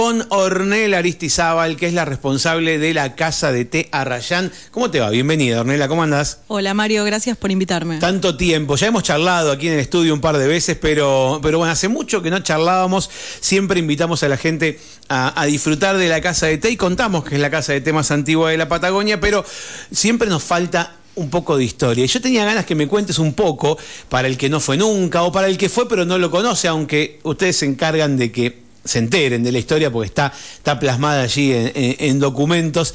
con 0.00 0.24
Ornella 0.30 0.96
Aristizábal, 0.96 1.76
que 1.76 1.84
es 1.84 1.92
la 1.92 2.06
responsable 2.06 2.78
de 2.78 2.94
la 2.94 3.14
Casa 3.16 3.52
de 3.52 3.66
Té 3.66 3.90
Arrayán. 3.92 4.50
¿Cómo 4.70 4.90
te 4.90 4.98
va? 4.98 5.10
Bienvenida, 5.10 5.60
Ornella, 5.60 5.88
¿cómo 5.88 6.02
andás? 6.02 6.38
Hola 6.46 6.72
Mario, 6.72 7.04
gracias 7.04 7.36
por 7.36 7.50
invitarme. 7.50 7.98
Tanto 7.98 8.34
tiempo, 8.34 8.76
ya 8.76 8.86
hemos 8.86 9.02
charlado 9.02 9.52
aquí 9.52 9.66
en 9.66 9.74
el 9.74 9.80
estudio 9.80 10.14
un 10.14 10.22
par 10.22 10.38
de 10.38 10.46
veces, 10.46 10.78
pero, 10.80 11.40
pero 11.42 11.58
bueno, 11.58 11.70
hace 11.70 11.88
mucho 11.88 12.22
que 12.22 12.30
no 12.30 12.40
charlábamos. 12.40 13.10
Siempre 13.40 13.78
invitamos 13.78 14.22
a 14.22 14.30
la 14.30 14.38
gente 14.38 14.80
a, 15.10 15.38
a 15.38 15.44
disfrutar 15.44 15.98
de 15.98 16.08
la 16.08 16.22
Casa 16.22 16.46
de 16.46 16.56
Té 16.56 16.70
y 16.70 16.78
contamos 16.78 17.22
que 17.22 17.34
es 17.34 17.40
la 17.42 17.50
Casa 17.50 17.74
de 17.74 17.82
Té 17.82 17.92
más 17.92 18.10
antigua 18.10 18.50
de 18.50 18.56
la 18.56 18.70
Patagonia, 18.70 19.20
pero 19.20 19.44
siempre 19.90 20.30
nos 20.30 20.42
falta 20.42 20.96
un 21.16 21.28
poco 21.28 21.58
de 21.58 21.64
historia. 21.64 22.06
Y 22.06 22.08
yo 22.08 22.22
tenía 22.22 22.46
ganas 22.46 22.64
que 22.64 22.74
me 22.74 22.88
cuentes 22.88 23.18
un 23.18 23.34
poco 23.34 23.76
para 24.08 24.28
el 24.28 24.38
que 24.38 24.48
no 24.48 24.60
fue 24.60 24.78
nunca 24.78 25.24
o 25.24 25.30
para 25.30 25.48
el 25.48 25.58
que 25.58 25.68
fue 25.68 25.86
pero 25.90 26.06
no 26.06 26.16
lo 26.16 26.30
conoce, 26.30 26.68
aunque 26.68 27.20
ustedes 27.22 27.56
se 27.56 27.66
encargan 27.66 28.16
de 28.16 28.32
que 28.32 28.69
se 28.84 28.98
enteren 28.98 29.42
de 29.42 29.52
la 29.52 29.58
historia 29.58 29.90
porque 29.90 30.06
está, 30.08 30.32
está 30.56 30.78
plasmada 30.78 31.22
allí 31.22 31.52
en, 31.52 31.72
en- 31.74 31.96
en 31.98 32.18
documentos. 32.18 32.94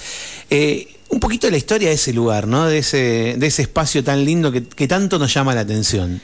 Eh, 0.49 0.87
un 1.09 1.19
poquito 1.19 1.47
de 1.47 1.51
la 1.51 1.57
historia 1.57 1.89
de 1.89 1.95
ese 1.95 2.13
lugar, 2.13 2.47
¿no? 2.47 2.65
De 2.65 2.79
ese, 2.79 3.35
de 3.37 3.47
ese 3.47 3.61
espacio 3.61 4.03
tan 4.03 4.25
lindo 4.25 4.51
que, 4.51 4.63
que 4.67 4.87
tanto 4.87 5.19
nos 5.19 5.33
llama 5.33 5.53
la 5.53 5.61
atención. 5.61 6.19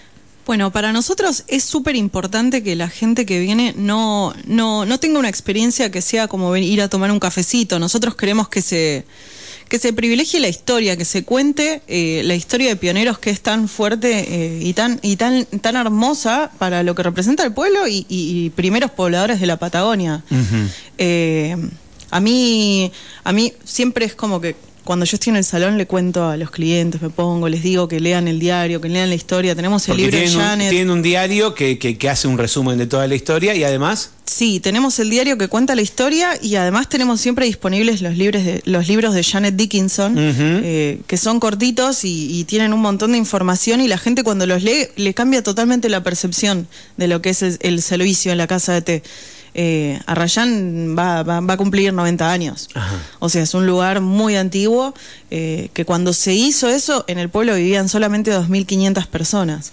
Bueno, 0.45 0.71
para 0.71 0.91
nosotros 0.91 1.43
es 1.47 1.63
súper 1.63 1.95
importante 1.95 2.63
que 2.63 2.75
la 2.75 2.89
gente 2.89 3.25
que 3.27 3.39
viene 3.39 3.73
no, 3.77 4.33
no, 4.45 4.85
no 4.87 4.99
tenga 4.99 5.19
una 5.19 5.29
experiencia 5.29 5.91
que 5.91 6.01
sea 6.01 6.27
como 6.27 6.53
ir 6.57 6.81
a 6.81 6.89
tomar 6.89 7.11
un 7.11 7.19
cafecito. 7.19 7.77
Nosotros 7.77 8.15
queremos 8.15 8.49
que 8.49 8.61
se, 8.63 9.05
que 9.71 9.79
se 9.79 9.93
privilegie 9.93 10.41
la 10.41 10.49
historia, 10.49 10.97
que 10.97 11.05
se 11.05 11.23
cuente 11.23 11.81
eh, 11.87 12.21
la 12.25 12.35
historia 12.35 12.67
de 12.67 12.75
pioneros 12.75 13.17
que 13.19 13.29
es 13.29 13.39
tan 13.39 13.69
fuerte 13.69 14.09
eh, 14.27 14.59
y, 14.61 14.73
tan, 14.73 14.99
y 15.01 15.15
tan, 15.15 15.45
tan 15.45 15.77
hermosa 15.77 16.51
para 16.59 16.83
lo 16.83 16.93
que 16.93 17.03
representa 17.03 17.43
el 17.45 17.53
pueblo 17.53 17.87
y, 17.87 18.05
y- 18.09 18.45
y 18.45 18.49
primeros 18.49 18.91
pobladores 18.91 19.39
de 19.39 19.45
la 19.47 19.55
Patagonia. 19.57 20.23
Eh, 20.97 21.55
a 22.09 22.19
mí, 22.19 22.91
a 23.23 23.31
mí 23.31 23.53
siempre 23.63 24.03
es 24.05 24.13
como 24.13 24.41
que 24.41 24.55
cuando 24.83 25.05
yo 25.05 25.15
estoy 25.15 25.31
en 25.31 25.37
el 25.37 25.43
salón 25.43 25.77
le 25.77 25.85
cuento 25.85 26.27
a 26.27 26.37
los 26.37 26.49
clientes, 26.51 27.01
me 27.01 27.09
pongo, 27.09 27.47
les 27.49 27.61
digo 27.63 27.87
que 27.87 27.99
lean 27.99 28.27
el 28.27 28.39
diario, 28.39 28.81
que 28.81 28.89
lean 28.89 29.09
la 29.09 29.15
historia. 29.15 29.55
Tenemos 29.55 29.83
el 29.87 29.91
Porque 29.93 30.01
libro 30.03 30.17
de 30.17 30.23
tienen 30.23 30.37
un, 30.39 30.43
Janet. 30.45 30.69
tienen 30.69 30.89
un 30.91 31.01
diario 31.01 31.53
que, 31.53 31.77
que- 31.79 31.97
que 31.97 32.09
hace 32.09 32.27
un 32.27 32.37
resumen 32.37 32.77
de 32.77 32.87
toda 32.87 33.07
la 33.07 33.15
historia 33.15 33.53
y 33.55 33.63
además... 33.63 34.11
Sí, 34.25 34.59
tenemos 34.61 34.97
el 34.99 35.09
diario 35.09 35.37
que 35.37 35.49
cuenta 35.49 35.75
la 35.75 35.81
historia 35.81 36.39
y 36.41 36.55
además 36.55 36.87
tenemos 36.87 37.19
siempre 37.19 37.45
disponibles 37.45 38.01
los 38.01 38.15
libros 38.15 38.43
de, 38.45 38.61
los 38.65 38.87
libros 38.87 39.13
de 39.13 39.23
Janet 39.23 39.55
Dickinson, 39.57 40.15
eh, 40.17 41.01
que 41.05 41.17
son 41.17 41.39
cortitos 41.41 42.05
y, 42.05 42.39
y 42.39 42.45
tienen 42.45 42.71
un 42.71 42.79
montón 42.79 43.11
de 43.11 43.17
información 43.17 43.81
y 43.81 43.87
la 43.89 43.97
gente 43.97 44.23
cuando 44.23 44.47
los 44.47 44.63
lee 44.63 44.87
le 44.95 45.13
cambia 45.13 45.43
totalmente 45.43 45.89
la 45.89 46.01
percepción 46.01 46.67
de 46.95 47.07
lo 47.09 47.21
que 47.21 47.31
es 47.31 47.41
el, 47.41 47.57
el 47.59 47.81
servicio 47.81 48.31
en 48.31 48.37
la 48.37 48.47
casa 48.47 48.71
de 48.73 48.81
té. 48.81 49.03
Eh, 49.53 49.99
Arrayán 50.05 50.95
va, 50.97 51.23
va- 51.23 51.41
va 51.41 51.53
a 51.53 51.57
cumplir 51.57 51.93
90 51.93 52.31
años. 52.31 52.69
O 53.19 53.29
sea, 53.29 53.43
es 53.43 53.53
un 53.53 53.65
lugar 53.65 53.99
muy 54.01 54.35
antiguo 54.35 54.93
eh, 55.29 55.69
que 55.73 55.83
cuando 55.85 56.13
se 56.13 56.33
hizo 56.33 56.69
eso, 56.69 57.03
en 57.07 57.19
el 57.19 57.29
pueblo 57.29 57.55
vivían 57.55 57.89
solamente 57.89 58.31
2.500 58.33 59.07
personas. 59.07 59.71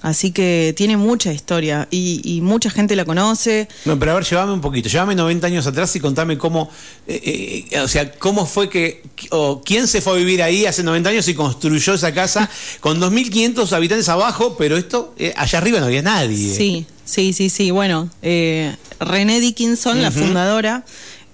Así 0.00 0.30
que 0.30 0.74
tiene 0.76 0.96
mucha 0.96 1.32
historia 1.32 1.88
y, 1.90 2.20
y 2.22 2.40
mucha 2.40 2.70
gente 2.70 2.94
la 2.94 3.04
conoce. 3.04 3.66
No, 3.84 3.98
pero 3.98 4.12
a 4.12 4.14
ver, 4.14 4.24
llévame 4.24 4.52
un 4.52 4.60
poquito, 4.60 4.88
llévame 4.88 5.16
90 5.16 5.48
años 5.48 5.66
atrás 5.66 5.96
y 5.96 5.98
contame 5.98 6.38
cómo, 6.38 6.70
eh, 7.08 7.66
eh, 7.72 7.80
o 7.80 7.88
sea, 7.88 8.12
cómo 8.12 8.46
fue 8.46 8.70
que, 8.70 9.02
o 9.30 9.60
quién 9.64 9.88
se 9.88 10.00
fue 10.00 10.12
a 10.12 10.16
vivir 10.16 10.40
ahí 10.44 10.66
hace 10.66 10.84
90 10.84 11.10
años 11.10 11.26
y 11.26 11.34
construyó 11.34 11.94
esa 11.94 12.14
casa 12.14 12.48
con 12.78 13.00
2.500 13.00 13.72
habitantes 13.72 14.08
abajo, 14.08 14.54
pero 14.56 14.76
esto, 14.76 15.14
eh, 15.18 15.34
allá 15.36 15.58
arriba 15.58 15.80
no 15.80 15.86
había 15.86 16.02
nadie. 16.02 16.54
Sí, 16.54 16.86
sí, 17.08 17.32
sí, 17.32 17.48
sí. 17.50 17.70
Bueno, 17.70 18.08
eh, 18.22 18.74
René 19.00 19.40
Dickinson, 19.40 20.02
la 20.02 20.10
fundadora, 20.10 20.84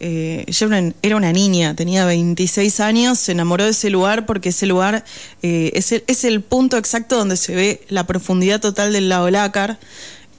eh, 0.00 0.44
era 0.48 0.67
una- 0.67 0.92
era 1.03 1.17
una 1.17 1.33
niña, 1.33 1.75
tenía 1.75 2.05
26 2.05 2.80
años, 2.80 3.19
se 3.19 3.33
enamoró 3.33 3.64
de 3.64 3.70
ese 3.70 3.91
lugar 3.91 4.27
porque 4.27 4.50
ese 4.50 4.67
lugar 4.67 5.05
eh, 5.42 5.70
es, 5.75 5.92
el, 5.92 6.05
es 6.06 6.25
el 6.25 6.41
punto 6.42 6.77
exacto 6.77 7.17
donde 7.17 7.36
se 7.36 7.55
ve 7.55 7.80
la 7.89 8.07
profundidad 8.07 8.61
total 8.61 8.92
del 8.92 9.08
lago 9.08 9.30
Lácar. 9.30 9.79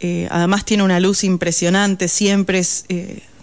Eh, 0.01 0.27
además 0.29 0.65
tiene 0.65 0.83
una 0.83 0.99
luz 0.99 1.23
impresionante, 1.23 2.07
siempre 2.09 2.59
es... 2.59 2.85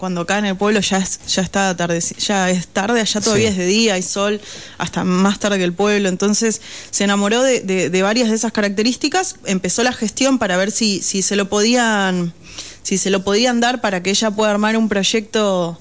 cuando 0.02 0.22
acá 0.22 0.36
en 0.40 0.46
el 0.46 0.56
pueblo 0.56 0.80
ya 0.80 0.98
es, 0.98 1.20
ya 1.28 1.42
está 1.42 1.76
tarde, 1.76 2.00
ya 2.18 2.50
es 2.50 2.66
tarde, 2.66 3.00
allá 3.00 3.20
todavía 3.20 3.46
Sí. 3.46 3.52
es 3.52 3.56
de 3.56 3.66
día, 3.66 3.94
hay 3.94 4.02
sol, 4.02 4.40
hasta 4.76 5.04
más 5.04 5.38
tarde 5.38 5.58
que 5.58 5.62
el 5.64 5.72
pueblo. 5.74 6.08
Entonces 6.08 6.60
se 6.90 7.04
enamoró 7.04 7.40
de, 7.44 7.60
de- 7.60 7.88
de 7.88 8.02
varias 8.02 8.28
de 8.28 8.34
esas 8.34 8.50
características, 8.50 9.36
empezó 9.44 9.84
la 9.84 9.92
gestión 9.92 10.40
para 10.40 10.56
ver 10.56 10.72
si, 10.72 11.00
si 11.02 11.22
se 11.22 11.36
lo 11.36 11.48
podían, 11.48 12.32
si 12.82 12.98
se 12.98 13.10
lo 13.10 13.22
podían 13.22 13.60
dar 13.60 13.80
para 13.80 14.02
que 14.02 14.10
ella 14.10 14.32
pueda 14.32 14.50
armar 14.50 14.76
un 14.76 14.88
proyecto, 14.88 15.78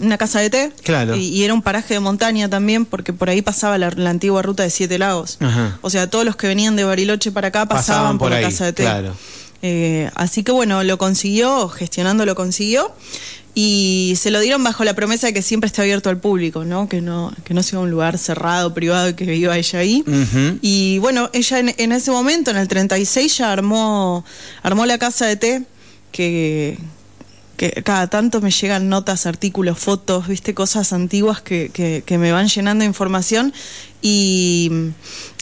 una 0.00 0.18
casa 0.18 0.40
de 0.40 0.50
té. 0.50 0.72
Claro. 0.82 1.14
Y, 1.14 1.28
y 1.28 1.44
era 1.44 1.54
un 1.54 1.62
paraje 1.62 1.94
de 1.94 2.00
montaña 2.00 2.48
también, 2.50 2.84
porque 2.86 3.12
por 3.12 3.30
ahí 3.30 3.40
pasaba 3.40 3.78
la, 3.78 3.90
la 3.90 4.10
antigua 4.10 4.42
ruta 4.42 4.64
de 4.64 4.70
Siete 4.70 4.98
Lagos. 4.98 5.36
Ajá. 5.38 5.78
O 5.82 5.90
sea, 5.90 6.10
todos 6.10 6.24
los 6.24 6.34
que 6.34 6.48
venían 6.48 6.74
de 6.74 6.82
Bariloche 6.82 7.30
para 7.30 7.46
acá 7.48 7.66
pasaban, 7.66 8.18
Pasaban 8.18 8.18
por 8.18 8.30
por, 8.30 8.32
ahí, 8.36 8.42
la 8.42 8.48
casa 8.50 8.64
de 8.64 8.72
té. 8.72 8.82
claro. 8.82 9.14
Eh, 9.62 10.10
así 10.14 10.42
que 10.42 10.52
bueno, 10.52 10.82
lo 10.84 10.96
consiguió, 10.96 11.68
gestionando 11.68 12.24
lo 12.24 12.34
consiguió. 12.34 12.90
Y 13.54 14.14
se 14.16 14.30
lo 14.30 14.38
dieron 14.40 14.62
bajo 14.62 14.84
la 14.84 14.94
promesa 14.94 15.26
de 15.26 15.34
que 15.34 15.42
siempre 15.42 15.66
esté 15.66 15.82
abierto 15.82 16.08
al 16.08 16.18
público, 16.18 16.64
¿no? 16.64 16.88
Que 16.88 17.00
no, 17.00 17.32
que 17.44 17.52
no 17.52 17.62
sea 17.62 17.80
un 17.80 17.90
lugar 17.90 18.16
cerrado, 18.16 18.72
privado 18.74 19.08
y 19.08 19.14
que 19.14 19.24
viva 19.24 19.58
ella 19.58 19.78
ahí. 19.80 20.04
Y 20.62 20.98
bueno, 20.98 21.30
ella 21.32 21.58
en, 21.58 21.74
en 21.76 21.92
ese 21.92 22.12
momento, 22.12 22.52
en 22.52 22.56
el 22.58 22.68
36, 22.68 23.38
ya 23.38 23.52
armó, 23.52 24.24
armó 24.62 24.86
la 24.86 24.98
casa 24.98 25.26
de 25.26 25.36
té, 25.36 25.62
que, 26.12 26.78
que 27.56 27.82
cada 27.82 28.06
tanto 28.06 28.40
me 28.40 28.52
llegan 28.52 28.88
notas, 28.88 29.26
artículos, 29.26 29.78
fotos, 29.78 30.28
viste, 30.28 30.54
cosas 30.54 30.92
antiguas 30.92 31.42
que, 31.42 31.70
que, 31.72 32.04
que 32.06 32.18
me 32.18 32.30
van 32.32 32.48
llenando 32.48 32.82
de 32.82 32.86
información 32.86 33.52
y, 34.00 34.70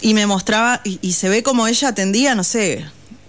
y 0.01 0.15
me 0.15 0.27
mostraba, 0.27 0.81
y, 0.83 0.99
y 1.03 1.13
se 1.13 1.29
ve 1.29 1.43
como 1.43 1.67
ella 1.67 1.89
atendía, 1.89 2.35
no 2.35 2.43
sé, 2.43 2.87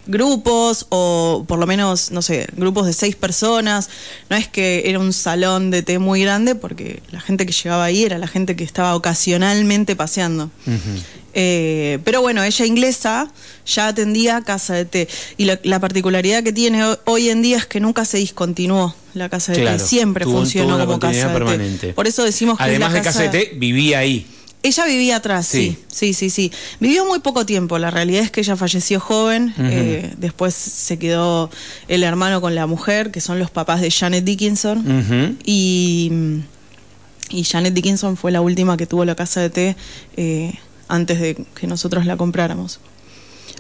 grupos 0.10 0.86
o 0.90 1.46
por 1.48 1.60
lo 1.60 1.66
menos, 1.68 2.12
no 2.12 2.22
sé, 2.22 2.48
grupos 2.58 2.86
de 2.88 2.94
seis 2.94 3.16
personas. 3.16 3.90
No 4.30 4.36
es 4.36 4.48
que 4.48 4.84
era 4.86 5.00
un 5.00 5.14
salón 5.14 5.72
de 5.72 5.82
té 5.84 6.00
muy 6.00 6.22
grande 6.24 6.56
porque 6.56 7.02
la 7.12 7.22
gente 7.22 7.46
que 7.46 7.54
llegaba 7.54 7.84
ahí 7.86 8.04
era 8.04 8.18
la 8.18 8.28
gente 8.28 8.56
que 8.56 8.64
estaba 8.64 8.96
ocasionalmente 8.96 9.96
paseando. 9.96 10.50
Eh, 11.34 12.00
pero 12.04 12.22
bueno, 12.22 12.44
ella 12.44 12.66
inglesa 12.66 13.32
ya 13.66 13.88
atendía 13.88 14.42
casa 14.42 14.74
de 14.74 14.86
té. 14.86 15.08
Y 15.38 15.46
la, 15.46 15.60
la 15.64 15.80
particularidad 15.80 16.44
que 16.44 16.52
tiene 16.52 16.84
ho- 16.84 17.00
hoy 17.06 17.30
en 17.30 17.42
día 17.44 17.58
es 17.58 17.66
que 17.68 17.80
nunca 17.80 18.04
se 18.04 18.18
discontinuó 18.18 18.96
la 19.14 19.30
casa 19.30 19.52
de 19.52 19.62
Claro, 19.62 19.78
té. 19.78 19.84
Siempre 19.86 20.26
tuvo- 20.26 20.40
funcionó 20.40 20.76
tuvo 20.76 20.86
como 20.88 21.00
casa 21.00 21.18
de 21.18 21.24
té. 21.26 21.30
permanente. 21.34 21.94
Por 21.94 22.08
eso 22.08 22.24
decimos 22.24 22.58
que 22.58 22.64
Además 22.64 22.94
de 22.94 23.02
casa 23.04 23.22
de 23.22 23.30
té, 23.30 23.52
vivía 23.56 24.00
ahí. 24.00 24.26
Ella 24.62 24.86
vivía 24.86 25.16
atrás, 25.18 25.48
Sí. 25.48 25.78
sí. 25.88 26.14
sí, 26.14 26.14
sí, 26.14 26.30
sí, 26.30 26.52
Vivió 26.80 27.06
muy 27.06 27.20
poco 27.20 27.46
tiempo, 27.46 27.78
la 27.80 27.92
realidad 27.92 28.24
es 28.24 28.32
que 28.32 28.42
ella 28.42 28.56
falleció 28.58 29.00
joven, 29.00 29.54
eh, 29.58 30.14
después 30.18 30.54
se 30.54 31.00
quedó 31.00 31.50
el 31.88 32.04
hermano 32.04 32.42
con 32.42 32.56
la 32.56 32.68
mujer, 32.68 33.12
que 33.12 33.22
son 33.22 33.40
los 33.40 33.52
papás 33.52 33.80
de 33.82 33.90
Janet 33.92 34.24
Dickinson, 34.26 35.38
y 37.32 37.44
Janet 37.44 37.74
Dickinson 37.74 38.18
fue 38.18 38.32
la 38.32 38.42
última 38.42 38.76
que 38.78 38.88
tuvo 38.88 39.06
la 39.06 39.16
casa 39.16 39.40
de 39.42 39.50
té 39.50 39.76
eh, 40.18 40.54
antes 40.88 41.20
de 41.20 41.36
que 41.60 41.68
nosotros 41.68 42.06
la 42.06 42.18
compráramos. 42.18 42.80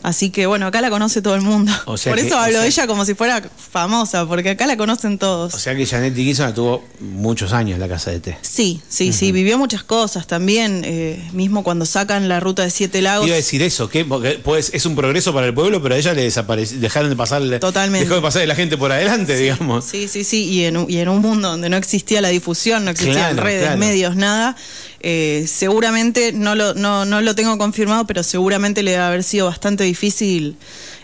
Así 0.03 0.29
que 0.29 0.45
bueno, 0.45 0.67
acá 0.67 0.81
la 0.81 0.89
conoce 0.89 1.22
todo 1.22 1.35
el 1.35 1.41
mundo. 1.41 1.72
O 1.85 1.97
sea 1.97 2.11
Por 2.11 2.19
que- 2.22 2.27
eso 2.27 2.35
o 2.35 2.39
hablo 2.39 2.53
sea- 2.53 2.61
de 2.61 2.67
ella 2.67 2.88
como 2.88 3.05
si 3.05 3.13
fuera 3.16 3.41
famosa, 3.72 4.25
porque 4.25 4.51
acá 4.51 4.66
la 4.67 4.77
conocen 4.77 5.17
todos. 5.17 5.53
O 5.53 5.59
sea 5.59 5.75
que 5.75 5.85
Janet 5.85 6.13
Dickinson 6.13 6.53
tuvo 6.53 6.83
muchos 7.00 7.53
años 7.53 7.79
la 7.79 7.88
casa 7.88 8.11
de 8.11 8.19
té. 8.19 8.38
Sí, 8.41 8.81
sí, 8.88 9.11
sí, 9.13 9.31
vivió 9.31 9.57
muchas 9.57 9.83
cosas 9.83 10.27
también, 10.27 10.83
eh, 10.85 11.27
mismo 11.33 11.63
cuando 11.63 11.85
sacan 11.85 12.29
la 12.29 12.39
ruta 12.39 12.63
de 12.63 12.69
Siete 12.72 13.01
Lagos. 13.01 13.27
Iba 13.27 13.35
a 13.35 13.38
decir 13.38 13.61
eso, 13.61 13.89
que 13.89 14.05
pues, 14.05 14.72
es 14.73 14.85
un 14.85 14.95
progreso 14.95 15.33
para 15.33 15.47
el 15.47 15.53
pueblo, 15.53 15.81
pero 15.81 15.95
a 15.95 15.97
ella 15.97 16.13
le 16.13 16.23
desaparece, 16.23 16.77
dejaron 16.77 17.09
de 17.09 17.16
pasarle, 17.16 17.59
Totalmente. 17.59 18.06
dejó 18.06 18.16
de 18.16 18.21
pasar 18.21 18.47
la 18.47 18.56
gente 18.56 18.77
por 18.77 18.91
adelante, 18.91 19.35
digamos. 19.38 19.85
Sí, 19.85 20.07
sí, 20.07 20.23
sí, 20.23 20.44
y 20.45 20.66
en, 20.66 20.77
un- 20.77 20.89
y 20.89 20.97
en 21.00 21.09
un 21.09 21.19
mundo 21.21 21.50
donde 21.50 21.69
no 21.69 21.77
existía 21.77 22.21
la 22.21 22.29
difusión, 22.29 22.86
no 22.86 22.91
existían 22.91 23.33
Claro, 23.33 23.44
redes, 23.44 23.63
claro. 23.63 23.77
medios, 23.77 24.15
nada, 24.15 24.56
eh, 25.01 25.46
seguramente, 25.48 26.31
no 26.34 26.56
lo, 26.56 26.74
no, 26.74 27.06
no 27.06 27.22
lo 27.22 27.36
tengo 27.36 27.57
confirmado, 27.57 28.06
pero 28.06 28.24
seguramente 28.24 28.84
le 28.84 28.92
debe 28.92 29.04
haber 29.04 29.24
sido 29.24 29.46
bastante 29.48 29.84
difícil 29.84 30.57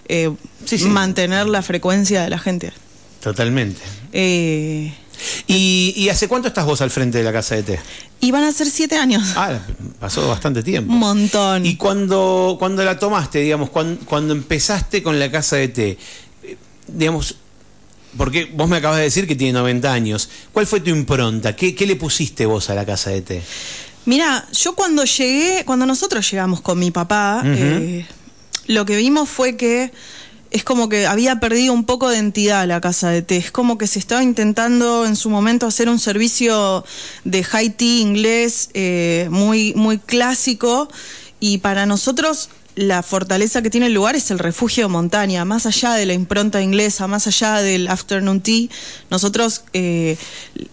eh, 0.07 0.31
Sí, 0.65 0.77
sí. 0.77 0.85
mantener 0.85 1.47
la 1.47 1.61
frecuencia 1.61 2.23
de 2.23 2.29
la 2.29 2.39
gente. 2.39 2.73
Totalmente. 3.21 3.81
Eh, 4.13 4.93
¿Y, 5.47 5.93
y 5.95 6.09
hace 6.09 6.27
cuánto 6.27 6.47
estás 6.49 6.65
vos 6.65 6.81
al 6.81 6.89
frente 6.91 7.19
de 7.19 7.23
la 7.23 7.31
casa 7.33 7.55
de 7.55 7.63
té? 7.63 7.79
y 8.21 8.31
van 8.31 8.43
a 8.43 8.51
ser 8.51 8.67
siete 8.69 8.97
años. 8.97 9.23
Ah, 9.35 9.59
pasó 9.99 10.27
bastante 10.27 10.63
tiempo. 10.63 10.91
Un 10.91 10.99
montón. 10.99 11.65
Y 11.65 11.75
cuando, 11.75 12.55
cuando 12.57 12.83
la 12.83 12.97
tomaste, 12.97 13.39
digamos, 13.39 13.69
cuando, 13.69 14.03
cuando 14.05 14.33
empezaste 14.33 15.03
con 15.03 15.19
la 15.19 15.29
casa 15.29 15.57
de 15.57 15.67
té, 15.67 15.97
digamos, 16.87 17.35
porque 18.17 18.45
vos 18.45 18.67
me 18.67 18.77
acabas 18.77 18.97
de 18.97 19.03
decir 19.03 19.27
que 19.27 19.35
tiene 19.35 19.53
90 19.53 19.91
años, 19.93 20.29
¿cuál 20.51 20.65
fue 20.65 20.79
tu 20.79 20.89
impronta? 20.89 21.55
¿Qué, 21.55 21.75
qué 21.75 21.85
le 21.85 21.97
pusiste 21.97 22.45
vos 22.47 22.69
a 22.69 22.75
la 22.75 22.85
casa 22.85 23.11
de 23.11 23.21
té? 23.21 23.41
Mira, 24.05 24.47
yo 24.51 24.75
cuando 24.75 25.03
llegué, 25.03 25.63
cuando 25.65 25.85
nosotros 25.85 26.29
llegamos 26.29 26.61
con 26.61 26.77
mi 26.77 26.91
papá, 26.91 27.41
eh, 27.43 28.05
lo 28.67 28.85
que 28.85 28.97
vimos 28.97 29.27
fue 29.29 29.57
que 29.57 29.91
es 30.51 30.63
como 30.63 30.87
que 30.89 31.07
había 31.07 31.39
perdido 31.39 31.73
un 31.73 31.85
poco 31.85 32.09
de 32.09 32.17
entidad 32.17 32.67
la 32.67 32.79
casa 32.79 33.09
de 33.09 33.21
té. 33.21 33.37
Es 33.37 33.51
como 33.51 33.77
que 33.77 33.87
se 33.87 33.99
estaba 33.99 34.23
intentando 34.23 35.05
en 35.05 35.15
su 35.15 35.29
momento 35.29 35.65
hacer 35.65 35.89
un 35.89 35.99
servicio 35.99 36.85
de 37.23 37.43
high 37.43 37.71
tea 37.71 37.99
inglés 37.99 38.69
eh, 38.73 39.27
muy, 39.31 39.73
muy 39.75 39.97
clásico 39.97 40.87
y 41.39 41.57
para 41.57 41.85
nosotros 41.85 42.49
la 42.75 43.03
fortaleza 43.03 43.61
que 43.61 43.69
tiene 43.69 43.87
el 43.87 43.93
lugar 43.93 44.15
es 44.15 44.31
el 44.31 44.39
refugio 44.39 44.85
de 44.85 44.87
montaña, 44.89 45.45
más 45.45 45.65
allá 45.65 45.93
de 45.93 46.05
la 46.05 46.13
impronta 46.13 46.61
inglesa, 46.61 47.07
más 47.07 47.25
allá 47.25 47.61
del 47.61 47.87
afternoon 47.87 48.41
tea. 48.41 48.67
Nosotros, 49.09 49.63
eh, 49.73 50.17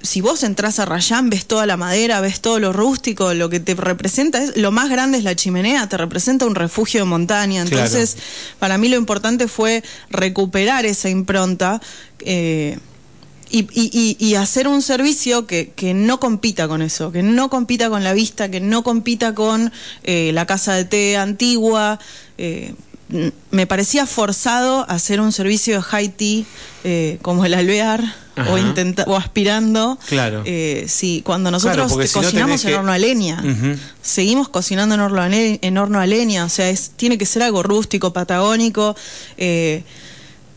si 0.02 0.20
vos 0.20 0.43
entras 0.43 0.81
a 0.81 0.84
Rayán, 0.84 1.31
ves 1.31 1.46
toda 1.46 1.64
la 1.64 1.76
madera, 1.76 2.20
ves 2.20 2.40
todo 2.40 2.58
lo 2.58 2.72
rústico, 2.72 3.34
lo 3.34 3.49
que 3.49 3.60
te 3.60 3.75
representa 3.75 4.43
es, 4.43 4.56
lo 4.56 4.72
más 4.72 4.90
grande 4.90 5.19
es 5.19 5.25
la 5.25 5.37
chimenea, 5.37 5.88
te 5.88 5.96
representa 5.96 6.44
un 6.44 6.56
refugio 6.56 7.00
de 7.00 7.06
montaña. 7.06 7.62
Entonces, 7.62 8.16
para 8.58 8.78
mí 8.78 8.88
lo 8.88 8.96
importante 8.96 9.46
fue 9.46 9.84
recuperar 10.10 10.84
esa 10.87 11.08
impronta. 11.08 11.81
Eh, 12.20 12.78
y, 13.52 13.69
y, 13.72 14.16
y, 14.19 14.34
hacer 14.34 14.66
un 14.66 14.82
servicio 14.82 15.46
que, 15.46 15.70
que, 15.70 15.94
no 15.94 16.19
compita 16.19 16.66
con 16.69 16.82
eso, 16.82 17.12
que 17.12 17.22
no 17.22 17.50
compita 17.50 17.90
con 17.90 18.02
la 18.02 18.14
vista, 18.14 18.50
que 18.50 18.60
no 18.60 18.82
compita 18.82 19.34
con 19.34 19.72
eh, 20.02 20.31
la 20.32 20.46
casa 20.46 20.75
de 20.75 20.84
té 20.84 21.16
antigua. 21.16 21.99
Eh, 22.38 22.75
me 23.50 23.66
parecía 23.66 24.06
forzado 24.06 24.87
hacer 24.88 25.20
un 25.20 25.32
servicio 25.32 25.76
de 25.76 25.82
high 25.82 26.08
tea 26.08 26.44
eh, 26.84 27.19
como 27.20 27.44
el 27.44 27.54
alvear 27.54 28.02
o, 28.50 28.56
intenta, 28.56 29.04
o 29.06 29.16
aspirando. 29.16 29.99
Claro. 30.08 30.43
Eh, 30.46 30.87
sí, 30.88 31.22
cuando 31.25 31.50
nosotros 31.50 31.93
cocinamos 32.12 32.64
en 32.64 32.75
horno 32.75 32.93
a 32.93 32.99
leña, 32.99 33.43
seguimos 34.00 34.49
cocinando 34.49 34.94
en 34.94 35.02
horno 35.02 35.20
a, 35.20 35.28
en 35.31 35.78
horno 35.78 36.00
a 36.00 36.06
leña, 36.06 36.44
o 36.44 36.49
sea, 36.49 36.70
es, 36.70 36.93
tiene 36.96 37.19
que 37.19 37.26
ser 37.26 37.43
algo 37.43 37.62
rústico, 37.62 38.12
patagónico. 38.12 38.96
Eh, 39.37 39.82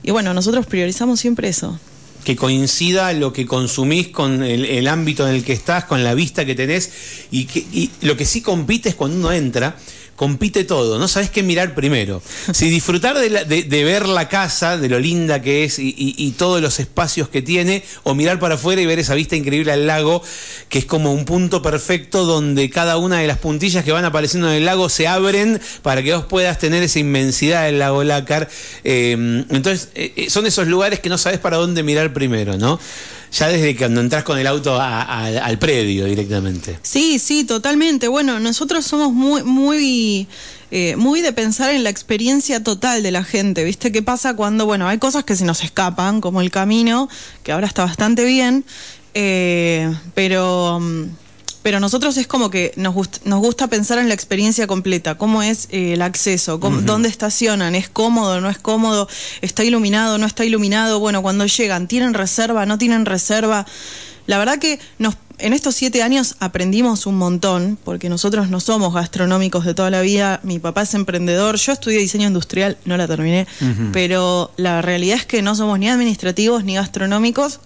y 0.03 0.11
bueno, 0.11 0.33
nosotros 0.33 0.65
priorizamos 0.65 1.19
siempre 1.19 1.49
eso 1.49 1.77
que 2.25 2.35
coincida 2.35 3.13
lo 3.13 3.31
que 3.31 3.45
consumís 3.45 4.09
con 4.09 4.43
el, 4.43 4.87
ámbito 4.87 5.25
en 5.27 5.35
el 5.35 5.45
que 5.45 5.53
estás, 5.53 5.85
con 5.85 6.03
la 6.03 6.13
vista 6.13 6.43
que 6.43 6.55
tenés, 6.55 6.91
y, 7.31 7.45
que, 7.45 7.59
y 7.59 7.91
lo 8.01 8.17
que 8.17 8.25
sí 8.25 8.41
compite 8.41 8.89
es 8.89 8.95
cuando 8.95 9.17
uno 9.17 9.31
entra 9.31 9.77
compite 10.15 10.63
todo, 10.63 10.97
no 10.97 11.07
sabes 11.07 11.29
qué 11.29 11.43
mirar 11.43 11.75
primero. 11.75 12.21
Si 12.53 12.69
disfrutar 12.69 13.17
de, 13.17 13.83
ver 13.83 14.07
la 14.07 14.29
casa, 14.29 14.77
de 14.77 14.87
lo 14.87 14.99
linda 14.99 15.41
que 15.41 15.65
es 15.65 15.77
y, 15.77 16.33
todos 16.37 16.61
los 16.61 16.79
espacios 16.79 17.29
que 17.29 17.41
tiene, 17.41 17.83
o 18.03 18.15
mirar 18.15 18.39
para 18.39 18.55
afuera 18.55 18.81
y 18.81 18.85
ver 18.85 18.99
esa 18.99 19.13
vista 19.13 19.35
increíble 19.35 19.71
al 19.71 19.87
lago, 19.87 20.21
que 20.69 20.79
es 20.79 20.85
como 20.85 21.13
un 21.13 21.25
punto 21.25 21.61
perfecto 21.61 22.25
donde 22.25 22.69
cada 22.69 22.97
una 22.97 23.19
de 23.19 23.27
las 23.27 23.37
puntillas 23.37 23.83
que 23.83 23.91
van 23.91 24.05
apareciendo 24.05 24.49
en 24.49 24.55
el 24.55 24.65
lago 24.65 24.89
se 24.89 25.07
abren 25.07 25.59
para 25.81 26.01
que 26.01 26.13
vos 26.13 26.25
puedas 26.25 26.59
tener 26.59 26.83
esa 26.83 26.99
inmensidad 26.99 27.65
del 27.65 27.79
lago 27.79 28.03
Lácar. 28.03 28.49
Eh, 28.83 29.11
entonces, 29.49 29.89
eh, 29.95 30.13
eh, 30.15 30.29
son 30.29 30.45
esos 30.45 30.67
lugares 30.67 30.99
que 30.99 31.09
no 31.09 31.17
sabes 31.17 31.39
para 31.39 31.57
dónde 31.57 31.83
mirar 31.83 32.13
primero, 32.13 32.57
¿no? 32.57 32.79
ya 33.31 33.49
desde 33.49 33.75
cuando 33.75 34.01
entras 34.01 34.23
con 34.23 34.37
el 34.37 34.47
auto 34.47 34.79
al 34.79 35.59
predio 35.59 36.05
directamente. 36.05 36.79
Sí, 36.81 37.19
sí, 37.19 37.43
totalmente. 37.43 38.07
Bueno, 38.07 38.39
nosotros 38.39 38.85
somos 38.85 39.11
muy, 39.11 39.43
muy, 39.43 39.81
eh, 40.71 40.95
muy 40.95 41.21
de 41.21 41.33
pensar 41.33 41.73
en 41.73 41.83
la 41.83 41.89
experiencia 41.89 42.63
total 42.63 43.03
de 43.03 43.11
la 43.11 43.23
gente. 43.23 43.63
¿Viste 43.63 43.91
qué 43.91 44.01
pasa 44.01 44.35
cuando, 44.35 44.65
bueno, 44.65 44.87
hay 44.87 44.97
cosas 44.97 45.23
que 45.23 45.35
se 45.35 45.45
nos 45.45 45.63
escapan, 45.63 46.21
como 46.21 46.41
el 46.41 46.51
camino, 46.51 47.09
que 47.43 47.51
ahora 47.51 47.67
está 47.67 47.83
bastante 47.85 48.23
bien, 48.23 48.65
eh, 49.13 49.93
pero 50.13 50.79
mm, 50.81 51.05
pero 51.65 51.79
nosotros 51.79 52.15
es 52.17 52.27
como 52.27 52.51
que 52.51 52.73
nos, 52.75 52.93
nos 53.23 53.39
gusta 53.39 53.65
pensar 53.65 53.97
en 53.97 54.07
la 54.07 54.13
experiencia 54.13 54.67
completa, 54.67 55.15
cómo 55.15 55.41
es 55.41 55.67
eh, 55.71 55.93
el 55.93 56.03
acceso, 56.03 56.59
dónde 56.59 57.09
estacionan, 57.09 57.73
es 57.73 57.89
cómodo, 57.89 58.39
no 58.39 58.51
es 58.51 58.59
cómodo, 58.59 59.09
está 59.41 59.63
iluminado, 59.63 60.19
no 60.19 60.27
está 60.27 60.45
iluminado, 60.45 60.99
bueno, 60.99 61.23
cuando 61.23 61.47
llegan, 61.47 61.87
tienen 61.87 62.13
reserva, 62.13 62.67
no 62.67 62.77
tienen 62.77 63.03
reserva. 63.07 63.65
La 64.27 64.37
verdad 64.37 64.59
que 64.59 64.79
nos, 64.99 65.15
en 65.37 65.53
estos 65.53 65.75
siete 65.75 66.01
años 66.01 66.35
aprendimos 66.39 67.05
un 67.05 67.17
montón, 67.17 67.77
porque 67.83 68.09
nosotros 68.09 68.49
no 68.49 68.59
somos 68.59 68.93
gastronómicos 68.93 69.65
de 69.65 69.73
toda 69.73 69.89
la 69.89 70.01
vida, 70.01 70.39
mi 70.43 70.59
papá 70.59 70.83
es 70.83 70.93
emprendedor, 70.93 71.57
yo 71.57 71.71
estudié 71.71 71.99
diseño 71.99 72.27
industrial, 72.27 72.77
no 72.85 72.97
la 72.97 73.07
terminé, 73.07 73.47
pero 73.91 74.51
la 74.57 74.81
realidad 74.81 75.17
es 75.17 75.25
que 75.25 75.41
no 75.41 75.55
somos 75.55 75.79
ni 75.79 75.89
administrativos 75.89 76.63
ni 76.63 76.75
gastronómicos, 76.75 77.59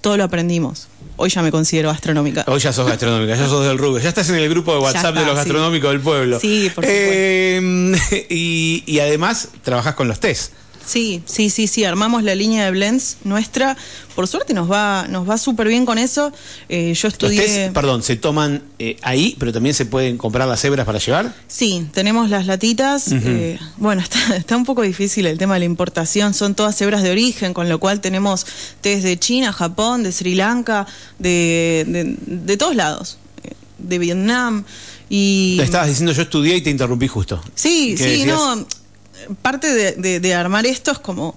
todo 0.00 0.16
lo 0.16 0.24
aprendimos. 0.24 0.88
Hoy 1.16 1.30
ya 1.30 1.42
me 1.42 1.52
considero 1.52 1.88
gastronómica. 1.88 2.44
Hoy 2.48 2.58
ya 2.58 2.72
sos 2.72 2.86
gastronómica, 2.88 3.36
ya 3.36 3.46
sos 3.46 3.64
del 3.64 3.78
Rubio. 3.78 4.00
Ya 4.00 4.08
estás 4.08 4.28
en 4.30 4.36
el 4.36 4.48
grupo 4.48 4.72
de 4.72 4.80
WhatsApp 4.80 5.14
de 5.14 5.24
los 5.24 5.36
gastronómicos 5.36 5.90
del 5.90 6.00
pueblo. 6.00 6.40
Sí, 6.40 6.70
por 6.74 6.84
supuesto. 6.84 6.90
Eh, 6.90 8.26
y, 8.30 8.82
y, 8.86 8.98
además 8.98 9.48
trabajas 9.62 9.94
con 9.94 10.08
los 10.08 10.18
test. 10.18 10.52
Sí, 10.84 11.22
sí, 11.26 11.50
sí, 11.50 11.66
sí, 11.66 11.84
armamos 11.84 12.22
la 12.22 12.34
línea 12.34 12.64
de 12.64 12.70
blends 12.70 13.18
nuestra. 13.24 13.76
Por 14.14 14.26
suerte 14.28 14.52
nos 14.52 14.70
va, 14.70 15.06
nos 15.08 15.28
va 15.28 15.38
súper 15.38 15.68
bien 15.68 15.86
con 15.86 15.98
eso. 15.98 16.32
Eh, 16.68 16.92
yo 16.94 17.08
estudié. 17.08 17.70
perdón, 17.72 18.02
¿se 18.02 18.16
toman 18.16 18.62
eh, 18.78 18.96
ahí, 19.02 19.36
pero 19.38 19.52
también 19.52 19.74
se 19.74 19.86
pueden 19.86 20.18
comprar 20.18 20.48
las 20.48 20.64
hebras 20.64 20.84
para 20.84 20.98
llevar? 20.98 21.34
Sí, 21.46 21.86
tenemos 21.92 22.28
las 22.30 22.46
latitas. 22.46 23.10
eh, 23.12 23.58
bueno, 23.76 24.02
está, 24.02 24.36
está 24.36 24.56
un 24.56 24.64
poco 24.64 24.82
difícil 24.82 25.26
el 25.26 25.38
tema 25.38 25.54
de 25.54 25.60
la 25.60 25.66
importación. 25.66 26.34
Son 26.34 26.54
todas 26.54 26.80
hebras 26.80 27.02
de 27.02 27.10
origen, 27.10 27.54
con 27.54 27.68
lo 27.68 27.78
cual 27.78 28.00
tenemos 28.00 28.46
tés 28.80 29.02
de 29.02 29.18
China, 29.18 29.52
Japón, 29.52 30.02
de 30.02 30.12
Sri 30.12 30.34
Lanka, 30.34 30.86
de, 31.18 31.84
de, 31.88 32.16
de 32.26 32.56
todos 32.56 32.74
lados. 32.76 33.18
De 33.78 33.98
Vietnam. 33.98 34.64
Y... 35.08 35.56
Te 35.58 35.64
estabas 35.64 35.88
diciendo, 35.88 36.12
yo 36.12 36.22
estudié 36.22 36.56
y 36.56 36.60
te 36.62 36.70
interrumpí 36.70 37.08
justo. 37.08 37.42
Sí, 37.54 37.94
¿Qué 37.96 38.04
sí, 38.04 38.10
decías? 38.10 38.28
no 38.28 38.66
parte 39.42 39.72
de, 39.72 39.92
de, 39.92 40.20
de, 40.20 40.34
armar 40.34 40.66
esto 40.66 40.92
es 40.92 40.98
como 40.98 41.36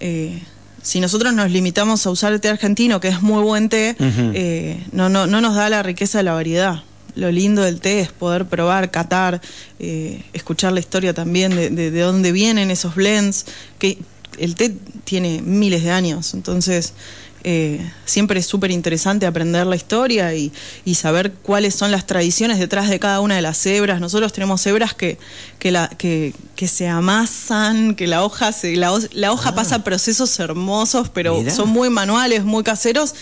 eh, 0.00 0.42
si 0.82 1.00
nosotros 1.00 1.32
nos 1.34 1.50
limitamos 1.50 2.06
a 2.06 2.10
usar 2.10 2.32
el 2.32 2.40
té 2.40 2.48
argentino, 2.48 3.00
que 3.00 3.08
es 3.08 3.22
muy 3.22 3.42
buen 3.42 3.68
té, 3.68 3.96
uh 3.98 4.02
-huh. 4.02 4.32
eh, 4.34 4.86
no, 4.92 5.08
no, 5.08 5.26
no 5.26 5.40
nos 5.40 5.54
da 5.54 5.68
la 5.68 5.82
riqueza 5.82 6.18
de 6.18 6.24
la 6.24 6.32
variedad. 6.32 6.82
Lo 7.16 7.30
lindo 7.30 7.62
del 7.62 7.80
té 7.80 8.00
es 8.00 8.12
poder 8.12 8.46
probar, 8.46 8.90
catar, 8.90 9.40
eh, 9.78 10.22
escuchar 10.32 10.72
la 10.72 10.80
historia 10.80 11.12
también 11.12 11.54
de, 11.54 11.70
de, 11.70 11.90
de, 11.90 12.00
dónde 12.00 12.32
vienen 12.32 12.70
esos 12.70 12.94
blends, 12.94 13.46
que 13.78 13.98
el 14.38 14.54
té 14.54 14.74
tiene 15.04 15.42
miles 15.42 15.82
de 15.82 15.90
años, 15.90 16.34
entonces 16.34 16.94
eh, 17.42 17.90
siempre 18.04 18.40
es 18.40 18.46
súper 18.46 18.70
interesante 18.70 19.26
aprender 19.26 19.66
la 19.66 19.76
historia 19.76 20.34
y, 20.34 20.52
y, 20.84 20.94
saber 20.94 21.32
cuáles 21.32 21.74
son 21.74 21.90
las 21.90 22.06
tradiciones 22.06 22.58
detrás 22.58 22.90
de 22.90 22.98
cada 22.98 23.20
una 23.20 23.36
de 23.36 23.42
las 23.42 23.64
hebras. 23.64 24.00
Nosotros 24.00 24.32
tenemos 24.32 24.66
hebras 24.66 24.94
que, 24.94 25.18
que, 25.58 25.70
la, 25.70 25.88
que, 25.88 26.34
que 26.56 26.68
se 26.68 26.88
amasan, 26.88 27.94
que 27.94 28.06
la 28.06 28.24
hoja, 28.24 28.52
se, 28.52 28.76
la, 28.76 28.92
la 29.12 29.32
hoja 29.32 29.50
ah. 29.50 29.54
pasa 29.54 29.84
procesos 29.84 30.38
hermosos, 30.38 31.08
pero 31.08 31.42
son 31.50 31.70
muy 31.70 31.88
manuales, 31.88 32.44
muy 32.44 32.62
caseros. 32.62 33.14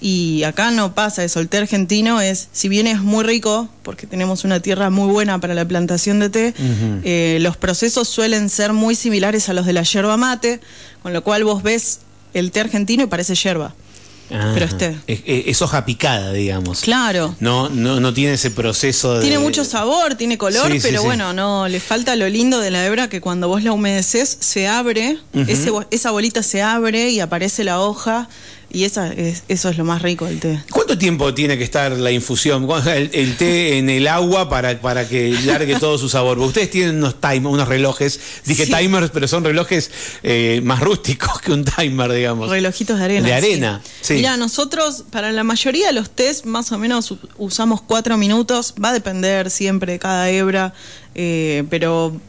Y 0.00 0.42
acá 0.42 0.70
no 0.70 0.94
pasa 0.94 1.24
eso. 1.24 1.40
El 1.40 1.48
té 1.48 1.58
argentino 1.58 2.20
es, 2.20 2.48
si 2.52 2.68
bien 2.68 2.86
es 2.86 3.00
muy 3.00 3.24
rico, 3.24 3.68
porque 3.82 4.06
tenemos 4.06 4.44
una 4.44 4.60
tierra 4.60 4.90
muy 4.90 5.10
buena 5.10 5.40
para 5.40 5.54
la 5.54 5.66
plantación 5.66 6.20
de 6.20 6.28
té, 6.28 6.54
uh 6.58 6.62
-huh. 6.62 7.00
eh, 7.04 7.38
los 7.40 7.56
procesos 7.56 8.08
suelen 8.08 8.50
ser 8.50 8.72
muy 8.74 8.94
similares 8.94 9.48
a 9.48 9.54
los 9.54 9.64
de 9.64 9.72
la 9.72 9.82
yerba 9.82 10.16
mate, 10.16 10.60
con 11.02 11.12
lo 11.14 11.22
cual 11.22 11.44
vos 11.44 11.62
ves 11.62 12.00
el 12.38 12.52
té 12.52 12.60
argentino 12.60 13.04
y 13.04 13.06
parece 13.06 13.34
yerba. 13.34 13.74
Ah, 14.30 14.50
pero 14.54 14.66
este. 14.66 14.96
Es, 15.06 15.20
es, 15.26 15.62
hoja 15.62 15.84
picada, 15.84 16.32
digamos. 16.32 16.80
Claro. 16.80 17.34
No, 17.38 17.68
no, 17.68 18.00
no 18.00 18.12
tiene 18.12 18.34
ese 18.34 18.50
proceso 18.50 19.14
de. 19.14 19.20
Tiene 19.20 19.38
mucho 19.38 19.64
sabor, 19.64 20.16
tiene 20.16 20.36
color, 20.36 20.70
sí, 20.72 20.78
pero 20.82 21.00
sí, 21.00 21.06
bueno, 21.06 21.30
sí. 21.30 21.36
no, 21.36 21.68
le 21.68 21.78
falta 21.78 22.16
lo 22.16 22.28
lindo 22.28 22.58
de 22.58 22.70
la 22.70 22.84
hebra 22.84 23.08
que 23.08 23.20
cuando 23.20 23.46
vos 23.48 23.62
la 23.62 23.72
humedeces 23.72 24.36
se 24.40 24.66
abre, 24.66 25.18
uh 25.32 25.38
-huh. 25.38 25.48
ese, 25.48 25.70
esa 25.90 26.10
bolita 26.10 26.42
se 26.42 26.60
abre 26.62 27.10
y 27.10 27.20
aparece 27.20 27.62
la 27.62 27.80
hoja. 27.80 28.28
Y 28.76 28.84
esa 28.84 29.10
es, 29.10 29.44
eso 29.48 29.70
es 29.70 29.78
lo 29.78 29.84
más 29.84 30.02
rico 30.02 30.26
del 30.26 30.38
té. 30.38 30.62
¿Cuánto 30.70 30.98
tiempo 30.98 31.32
tiene 31.32 31.56
que 31.56 31.64
estar 31.64 31.92
la 31.92 32.10
infusión, 32.10 32.68
el, 32.86 33.08
el 33.14 33.36
té 33.38 33.78
en 33.78 33.88
el 33.88 34.06
agua 34.06 34.50
para, 34.50 34.78
para 34.82 35.08
que 35.08 35.30
largue 35.46 35.76
todo 35.80 35.96
su 35.96 36.10
sabor? 36.10 36.38
Ustedes 36.40 36.70
tienen 36.70 36.96
unos 36.96 37.18
timers, 37.18 37.54
unos 37.54 37.68
relojes, 37.68 38.20
dije 38.44 38.66
sí. 38.66 38.72
timers, 38.74 39.08
pero 39.08 39.28
son 39.28 39.44
relojes 39.44 39.90
eh, 40.22 40.60
más 40.62 40.80
rústicos 40.80 41.40
que 41.40 41.52
un 41.52 41.64
timer, 41.64 42.12
digamos. 42.12 42.50
Relojitos 42.50 42.98
de 42.98 43.04
arena. 43.06 43.26
De 43.26 43.32
arena, 43.32 43.80
sí. 43.82 43.92
sí. 44.08 44.14
Mira, 44.16 44.36
nosotros, 44.36 45.04
para 45.08 45.32
la 45.32 45.42
mayoría 45.42 45.86
de 45.86 45.94
los 45.94 46.10
tés, 46.10 46.44
más 46.44 46.70
o 46.70 46.76
menos 46.76 47.14
usamos 47.38 47.80
cuatro 47.80 48.18
minutos. 48.18 48.74
Va 48.84 48.90
a 48.90 48.92
depender 48.92 49.50
siempre 49.50 49.92
de 49.92 49.98
cada 49.98 50.28
hebra, 50.28 50.74
eh, 51.14 51.64
pero 51.70 52.20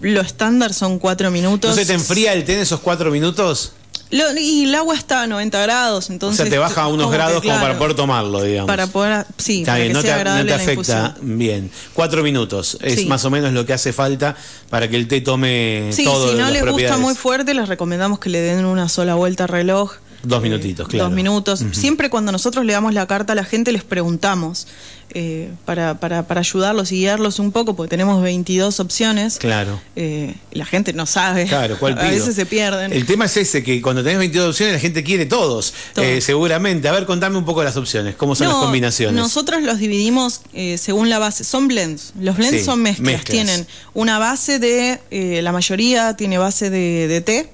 lo 0.00 0.22
estándar 0.22 0.72
son 0.72 0.98
cuatro 0.98 1.30
minutos. 1.30 1.68
¿No 1.68 1.76
se 1.76 1.84
te 1.84 1.92
enfría 1.92 2.32
el 2.32 2.44
té 2.44 2.54
en 2.54 2.60
esos 2.60 2.80
cuatro 2.80 3.10
minutos? 3.10 3.74
Lo, 4.12 4.38
y 4.38 4.64
el 4.64 4.74
agua 4.74 4.94
está 4.94 5.22
a 5.22 5.26
90 5.26 5.62
grados, 5.62 6.10
entonces. 6.10 6.40
O 6.40 6.42
sea, 6.44 6.50
te 6.50 6.58
baja 6.58 6.82
a 6.82 6.88
unos 6.88 7.10
grados 7.10 7.40
que, 7.40 7.48
claro, 7.48 7.60
como 7.60 7.66
para 7.66 7.78
poder 7.78 7.96
tomarlo, 7.96 8.42
digamos. 8.42 8.66
Para 8.66 8.86
poder, 8.86 9.26
sí, 9.38 9.60
está 9.60 9.72
para 9.72 9.84
bien, 9.84 9.88
que 9.88 9.94
no, 9.94 10.02
sea 10.02 10.18
te, 10.18 10.24
no 10.24 10.44
te 10.44 10.52
afecta. 10.52 11.16
Bien. 11.22 11.70
Cuatro 11.94 12.22
minutos 12.22 12.76
es 12.82 13.00
sí. 13.00 13.06
más 13.06 13.24
o 13.24 13.30
menos 13.30 13.54
lo 13.54 13.64
que 13.64 13.72
hace 13.72 13.94
falta 13.94 14.36
para 14.68 14.88
que 14.88 14.96
el 14.96 15.08
té 15.08 15.22
tome 15.22 15.88
sí, 15.92 16.04
todo. 16.04 16.30
Si 16.30 16.36
no 16.36 16.50
les 16.50 16.62
gusta 16.64 16.98
muy 16.98 17.14
fuerte, 17.14 17.54
les 17.54 17.68
recomendamos 17.68 18.18
que 18.18 18.28
le 18.28 18.42
den 18.42 18.66
una 18.66 18.90
sola 18.90 19.14
vuelta 19.14 19.44
al 19.44 19.48
reloj. 19.48 19.94
Dos 20.22 20.42
minutitos, 20.42 20.88
claro. 20.88 21.06
Dos 21.06 21.14
minutos. 21.14 21.64
Siempre 21.72 22.10
cuando 22.10 22.32
nosotros 22.32 22.64
le 22.64 22.72
damos 22.72 22.94
la 22.94 23.06
carta 23.06 23.32
a 23.32 23.36
la 23.36 23.44
gente 23.44 23.72
les 23.72 23.82
preguntamos 23.84 24.66
eh, 25.14 25.50
para, 25.66 26.00
para, 26.00 26.26
para 26.26 26.40
ayudarlos 26.40 26.90
y 26.92 26.96
guiarlos 26.96 27.38
un 27.38 27.52
poco, 27.52 27.76
porque 27.76 27.90
tenemos 27.90 28.22
22 28.22 28.80
opciones. 28.80 29.36
Claro. 29.38 29.78
Eh, 29.94 30.34
la 30.52 30.64
gente 30.64 30.92
no 30.94 31.04
sabe. 31.04 31.46
Claro, 31.46 31.76
¿cuál 31.78 31.92
A 31.98 32.00
pido? 32.02 32.12
veces 32.12 32.34
se 32.34 32.46
pierden. 32.46 32.92
El 32.92 33.04
tema 33.04 33.26
es 33.26 33.36
ese, 33.36 33.62
que 33.62 33.82
cuando 33.82 34.02
tenés 34.02 34.18
22 34.20 34.50
opciones 34.50 34.74
la 34.74 34.80
gente 34.80 35.02
quiere 35.04 35.26
todos, 35.26 35.74
Todos. 35.94 36.06
eh, 36.06 36.20
seguramente. 36.22 36.88
A 36.88 36.92
ver, 36.92 37.04
contame 37.04 37.36
un 37.36 37.44
poco 37.44 37.62
las 37.62 37.76
opciones, 37.76 38.14
cómo 38.14 38.34
son 38.34 38.48
las 38.48 38.56
combinaciones. 38.56 39.20
Nosotros 39.20 39.62
los 39.62 39.78
dividimos 39.78 40.40
eh, 40.54 40.78
según 40.78 41.10
la 41.10 41.18
base. 41.18 41.44
Son 41.44 41.68
blends. 41.68 42.12
Los 42.18 42.36
blends 42.36 42.60
Sí, 42.60 42.64
son 42.64 42.80
mezclas. 42.80 43.04
mezclas. 43.06 43.24
Tienen 43.34 43.66
una 43.92 44.18
base 44.18 44.58
de. 44.58 44.98
eh, 45.10 45.40
la 45.42 45.52
mayoría 45.52 46.16
tiene 46.16 46.38
base 46.38 46.70
de, 46.70 47.06
de 47.08 47.20
té. 47.20 47.50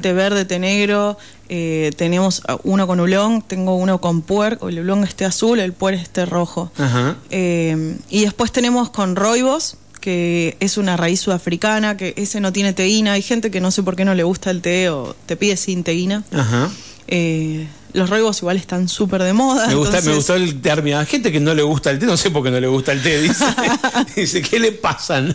Té 0.00 0.12
verde, 0.14 0.44
té 0.46 0.58
negro. 0.58 1.18
Eh, 1.48 1.92
tenemos 1.96 2.42
ah, 2.48 2.58
uno 2.64 2.86
con 2.86 3.00
ulón. 3.00 3.42
Tengo 3.42 3.76
uno 3.76 4.00
con 4.00 4.22
puer. 4.22 4.58
El 4.68 4.80
ulón 4.80 5.04
esté 5.04 5.24
azul, 5.24 5.60
el 5.60 5.72
puer 5.72 5.94
esté 5.94 6.26
rojo. 6.26 6.70
Ajá. 6.78 7.16
Eh, 7.30 7.96
y 8.10 8.22
después 8.22 8.52
tenemos 8.52 8.90
con 8.90 9.16
roibos, 9.16 9.76
que 10.00 10.56
es 10.60 10.78
una 10.78 10.96
raíz 10.96 11.20
sudafricana, 11.20 11.96
que 11.96 12.14
ese 12.16 12.40
no 12.40 12.52
tiene 12.52 12.72
teína. 12.72 13.12
Hay 13.12 13.22
gente 13.22 13.50
que 13.50 13.60
no 13.60 13.70
sé 13.70 13.82
por 13.82 13.96
qué 13.96 14.04
no 14.04 14.14
le 14.14 14.24
gusta 14.24 14.50
el 14.50 14.62
té 14.62 14.90
o 14.90 15.14
te 15.26 15.36
pide 15.36 15.56
sin 15.56 15.84
teína. 15.84 16.24
Ajá. 16.32 16.70
Eh, 17.08 17.68
los 17.96 18.08
roibos 18.10 18.38
igual 18.38 18.56
están 18.56 18.88
súper 18.88 19.22
de 19.22 19.32
moda. 19.32 19.66
Me, 19.66 19.74
gusta, 19.74 20.00
me 20.02 20.14
gustó 20.14 20.34
el 20.34 20.60
término. 20.60 21.04
Gente 21.06 21.32
que 21.32 21.40
no 21.40 21.54
le 21.54 21.62
gusta 21.62 21.90
el 21.90 21.98
té, 21.98 22.06
no 22.06 22.16
sé 22.16 22.30
por 22.30 22.42
qué 22.44 22.50
no 22.50 22.60
le 22.60 22.66
gusta 22.68 22.92
el 22.92 23.02
té, 23.02 23.20
dice. 23.20 23.44
dice, 24.16 24.42
¿qué 24.42 24.58
le 24.60 24.72
pasan? 24.72 25.34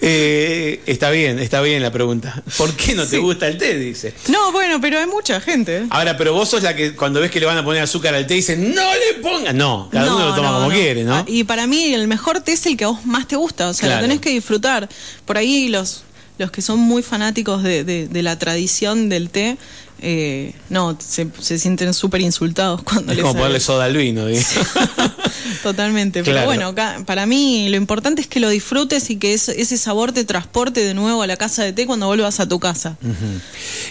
Eh, 0.00 0.80
está 0.86 1.10
bien, 1.10 1.38
está 1.38 1.60
bien 1.60 1.82
la 1.82 1.90
pregunta. 1.90 2.42
¿Por 2.58 2.74
qué 2.74 2.94
no 2.94 3.06
te 3.06 3.18
gusta 3.18 3.48
el 3.48 3.56
té? 3.58 3.78
Dice. 3.78 4.12
No, 4.28 4.52
bueno, 4.52 4.80
pero 4.80 4.98
hay 4.98 5.06
mucha 5.06 5.40
gente. 5.40 5.86
Ahora, 5.90 6.16
pero 6.16 6.34
vos 6.34 6.48
sos 6.48 6.62
la 6.62 6.76
que 6.76 6.94
cuando 6.94 7.20
ves 7.20 7.30
que 7.30 7.40
le 7.40 7.46
van 7.46 7.56
a 7.58 7.64
poner 7.64 7.82
azúcar 7.82 8.14
al 8.14 8.26
té 8.26 8.34
dice, 8.34 8.56
no 8.56 8.82
le 8.94 9.22
pongas. 9.22 9.54
No, 9.54 9.88
cada 9.90 10.14
uno 10.14 10.28
lo 10.28 10.34
toma 10.34 10.52
como 10.52 10.68
quiere, 10.70 11.04
¿no? 11.04 11.24
Y 11.26 11.44
para 11.44 11.66
mí 11.66 11.94
el 11.94 12.08
mejor 12.08 12.40
té 12.40 12.52
es 12.52 12.66
el 12.66 12.76
que 12.76 12.84
a 12.84 12.88
vos 12.88 13.04
más 13.06 13.26
te 13.26 13.36
gusta, 13.36 13.68
o 13.68 13.74
sea, 13.74 13.88
Claro. 13.88 14.02
lo 14.02 14.08
tenés 14.08 14.20
que 14.20 14.30
disfrutar. 14.30 14.88
Por 15.24 15.38
ahí 15.38 15.68
los, 15.68 16.02
los 16.38 16.50
que 16.50 16.60
son 16.62 16.78
muy 16.78 17.02
fanáticos 17.02 17.62
de, 17.62 17.84
de- 17.84 18.08
de 18.08 18.22
la 18.22 18.38
tradición 18.38 19.08
del 19.08 19.30
té, 19.30 19.56
eh, 20.00 20.52
no, 20.68 20.96
se, 21.00 21.28
se 21.40 21.58
sienten 21.58 21.94
súper 21.94 22.20
insultados 22.20 22.82
cuando 22.82 23.12
es 23.12 23.16
les 23.18 23.22
como 23.22 23.32
sale. 23.32 23.42
ponerle 23.44 23.60
soda 23.60 23.84
al 23.86 23.96
vino, 23.96 24.26
digo. 24.26 24.40
Totalmente, 25.62 26.22
pero 26.22 26.44
bueno, 26.44 26.74
para 27.06 27.26
mí 27.26 27.68
lo 27.70 27.76
importante 27.76 28.20
es 28.20 28.28
que 28.28 28.38
lo 28.40 28.48
disfrutes 28.48 29.10
y 29.10 29.16
que 29.16 29.32
ese 29.34 29.76
sabor 29.76 30.12
te 30.12 30.24
transporte 30.24 30.84
de 30.84 30.94
nuevo 30.94 31.22
a 31.22 31.26
la 31.26 31.36
casa 31.36 31.64
de 31.64 31.72
té 31.72 31.86
cuando 31.86 32.06
vuelvas 32.06 32.38
a 32.40 32.48
tu 32.48 32.60
casa. 32.60 32.96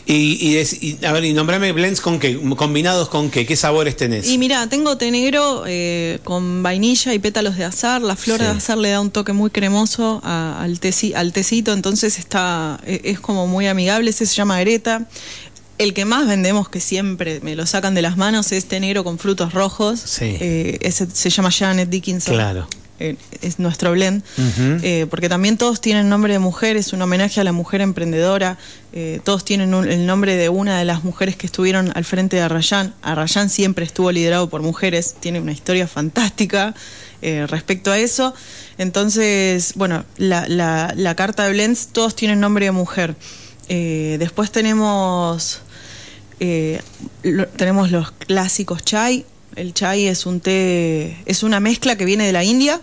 y, 0.05 0.13
y 0.13 0.57
y, 0.81 1.05
a 1.05 1.11
ver, 1.11 1.25
y 1.25 1.33
nombrame 1.33 1.71
blends 1.73 1.99
con 2.01 2.19
qué, 2.19 2.39
combinados 2.55 3.09
con 3.09 3.29
qué, 3.29 3.45
qué 3.45 3.55
sabores 3.57 3.97
tenés. 3.97 4.27
Y 4.29 4.37
mira, 4.37 4.67
tengo 4.67 4.97
té 4.97 5.11
negro 5.11 5.63
eh, 5.67 6.19
con 6.23 6.63
vainilla 6.63 7.13
y 7.13 7.19
pétalos 7.19 7.57
de 7.57 7.65
azar. 7.65 8.01
La 8.01 8.15
flor 8.15 8.39
Sí. 8.39 8.45
de 8.45 8.51
azar 8.51 8.77
le 8.77 8.89
da 8.89 9.01
un 9.01 9.11
toque 9.11 9.33
muy 9.33 9.49
cremoso 9.49 10.21
a- 10.23 10.61
al, 10.61 10.79
teci- 10.79 11.13
al 11.15 11.33
tecito, 11.33 11.73
entonces 11.73 12.19
está 12.19 12.79
e- 12.85 13.01
es 13.05 13.19
como 13.19 13.47
muy 13.47 13.67
amigable. 13.67 14.09
Ese 14.11 14.25
se 14.25 14.35
llama 14.35 14.59
Greta. 14.61 15.07
El 15.77 15.93
que 15.93 16.05
más 16.05 16.25
vendemos, 16.27 16.69
que 16.69 16.79
siempre 16.79 17.39
me 17.41 17.55
lo 17.55 17.65
sacan 17.65 17.95
de 17.95 18.01
las 18.01 18.15
manos, 18.17 18.51
es 18.53 18.65
té 18.65 18.79
negro 18.79 19.03
con 19.03 19.19
frutos 19.19 19.53
rojos. 19.53 19.99
Sí. 19.99 20.37
Eh, 20.39 20.77
ese 20.81 21.05
se 21.11 21.29
llama 21.29 21.51
Janet 21.51 21.89
Dickinson. 21.89 22.33
Claro. 22.35 22.67
Eh, 22.97 23.17
es 23.41 23.59
nuestro 23.59 23.91
blend. 23.91 24.23
Eh, 24.81 25.05
porque 25.09 25.27
también 25.27 25.57
todos 25.57 25.81
tienen 25.81 26.07
nombre 26.07 26.31
de 26.31 26.39
mujer, 26.39 26.77
es 26.77 26.93
un 26.93 27.01
homenaje 27.01 27.41
a 27.41 27.43
la 27.43 27.51
mujer 27.51 27.81
emprendedora. 27.81 28.57
Eh, 28.93 29.19
todos 29.25 29.43
tienen 29.43 29.73
un- 29.73 29.91
el 29.91 30.05
nombre 30.05 30.37
de 30.37 30.47
una 30.47 30.79
de 30.79 30.85
las 30.85 31.03
mujeres 31.03 31.35
que 31.35 31.45
estuvieron 31.45 31.91
al 31.93 32.05
frente 32.05 32.37
de 32.37 32.43
Arrayán. 32.43 32.93
Arrayán 33.01 33.49
siempre 33.49 33.83
estuvo 33.83 34.13
liderado 34.13 34.47
por 34.49 34.61
mujeres, 34.61 35.15
tiene 35.19 35.41
una 35.41 35.51
historia 35.51 35.89
fantástica 35.89 36.73
eh, 37.21 37.47
respecto 37.49 37.91
a 37.91 37.97
eso. 37.97 38.33
Entonces, 38.77 39.73
bueno, 39.75 40.05
la, 40.17 40.47
la- 40.47 40.93
la 40.95 41.15
carta 41.15 41.43
de 41.45 41.51
blends, 41.51 41.87
todos 41.87 42.15
tienen 42.15 42.39
nombre 42.39 42.65
de 42.65 42.71
mujer. 42.71 43.15
Eh, 43.69 44.17
después 44.19 44.51
tenemos, 44.51 45.61
eh, 46.39 46.81
lo- 47.23 47.47
tenemos 47.47 47.91
los 47.91 48.11
clásicos 48.11 48.83
chai. 48.83 49.25
El 49.55 49.73
chai 49.73 50.07
es 50.07 50.25
un 50.25 50.41
té, 50.41 51.17
es 51.25 51.41
una 51.43 51.59
mezcla 51.61 51.95
que 51.97 52.03
viene 52.05 52.25
de 52.25 52.33
la 52.33 52.43
India. 52.43 52.81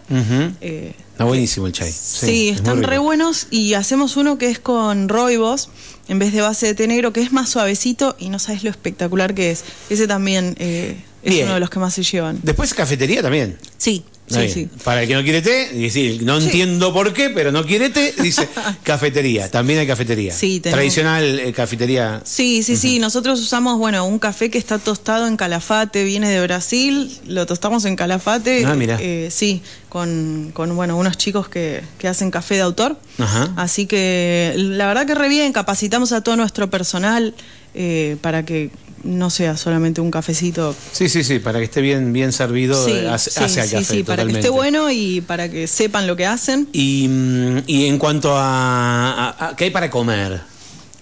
Eh, 0.61 0.95
Está 1.13 1.25
buenísimo 1.25 1.67
el 1.67 1.73
chai. 1.75 1.93
Sí, 1.93 2.49
es 2.49 2.57
están 2.57 2.83
re 2.83 2.97
buenos 2.99 3.47
y 3.51 3.75
hacemos 3.75 4.17
uno 4.17 4.39
que 4.39 4.49
es 4.49 4.59
con 4.59 5.11
roibos 5.11 5.69
en 6.09 6.19
vez 6.19 6.33
de 6.33 6.41
base 6.41 6.67
de 6.67 6.75
té 6.75 6.87
negro, 6.89 7.13
que 7.13 7.21
es 7.21 7.31
más 7.33 7.51
suavecito 7.51 8.17
y 8.19 8.31
no 8.31 8.39
sabes 8.39 8.65
lo 8.65 8.71
espectacular 8.71 9.35
que 9.35 9.51
es. 9.51 9.65
Ese 9.91 10.07
también 10.07 10.55
eh, 10.59 10.97
es 11.23 11.33
Bien. 11.35 11.45
uno 11.45 11.55
de 11.55 11.61
los 11.61 11.69
que 11.69 11.79
más 11.79 11.93
se 11.93 12.03
llevan. 12.03 12.41
Después 12.43 12.73
cafetería 12.73 13.21
también. 13.21 13.59
Sí, 13.77 14.03
sí, 14.29 14.39
bien. 14.39 14.51
sí. 14.53 14.69
Para 14.85 15.03
el 15.03 15.09
que 15.09 15.15
no 15.15 15.23
quiere 15.23 15.43
té, 15.43 15.69
dice, 15.73 16.19
no 16.23 16.39
Sí. 16.41 16.47
entiendo 16.47 16.93
por 16.93 17.13
qué, 17.13 17.31
pero 17.31 17.53
no 17.53 17.65
quiere 17.65 17.91
té, 17.91 18.15
dice 18.23 18.49
cafetería. 18.83 19.51
También 19.51 19.79
hay 19.81 19.87
cafetería. 19.87 20.33
Sí, 20.33 20.61
tenemos- 20.61 20.79
Tradicional 20.79 21.39
eh, 21.41 21.53
cafetería. 21.53 22.21
Sí, 22.25 22.63
sí, 22.63 22.77
sí. 22.77 22.99
Nosotros 22.99 23.41
usamos, 23.41 23.79
bueno, 23.79 24.05
un 24.07 24.19
café 24.19 24.51
que 24.51 24.59
está 24.59 24.79
tostado 24.79 25.27
en 25.27 25.37
calafate, 25.37 26.05
viene 26.05 26.29
de 26.31 26.41
Brasil, 26.43 27.11
lo 27.27 27.47
tostamos 27.47 27.85
en 27.85 27.97
calafate. 27.97 28.65
Ah, 28.67 28.75
mira. 28.75 28.99
eh, 29.01 29.29
sí, 29.31 29.63
con, 29.89 30.51
con, 30.55 30.75
bueno, 30.77 30.97
unos 30.97 31.17
chicos 31.19 31.49
que, 31.49 31.83
que 31.99 32.09
hacen 32.09 32.31
café 32.31 32.55
de 32.55 32.63
autor. 32.63 32.97
Ajá. 33.19 33.53
Así 33.57 33.87
que 33.87 34.53
la 34.57 34.87
verdad 34.87 35.07
que 35.07 35.15
re 35.15 35.29
bien, 35.29 35.53
capacitamos 35.53 36.13
a 36.13 36.23
todo 36.23 36.37
nuestro 36.37 36.71
personal 36.71 37.35
eh, 37.75 38.17
para 38.21 38.45
que 38.45 38.71
no 39.05 39.31
sea 39.31 39.57
solamente 39.57 40.01
un 40.01 40.11
cafecito. 40.11 40.75
Sí, 40.93 41.09
sí, 41.09 41.25
sí, 41.25 41.39
para 41.39 41.59
que 41.59 41.65
esté 41.65 41.81
bien, 41.81 42.13
bien 42.13 42.33
servido 42.33 42.85
Sí, 42.85 42.93
eh, 42.93 43.09
hace, 43.09 43.31
sí, 43.31 43.41
sí, 43.49 43.57
café. 43.57 43.85
sí, 43.85 44.03
para 44.03 44.25
que 44.25 44.33
esté 44.33 44.49
bueno 44.49 44.91
y 44.91 45.21
para 45.21 45.51
que 45.51 45.67
sepan 45.67 46.07
lo 46.07 46.17
que 46.17 46.27
hacen. 46.27 46.69
Y, 46.73 47.07
mm, 47.09 47.59
y 47.67 47.87
en 47.87 47.99
cuanto 47.99 48.37
a, 48.37 49.13
a- 49.31 49.49
a- 49.49 49.57
¿Qué 49.57 49.65
hay 49.65 49.71
para 49.71 49.91
comer? 49.91 50.41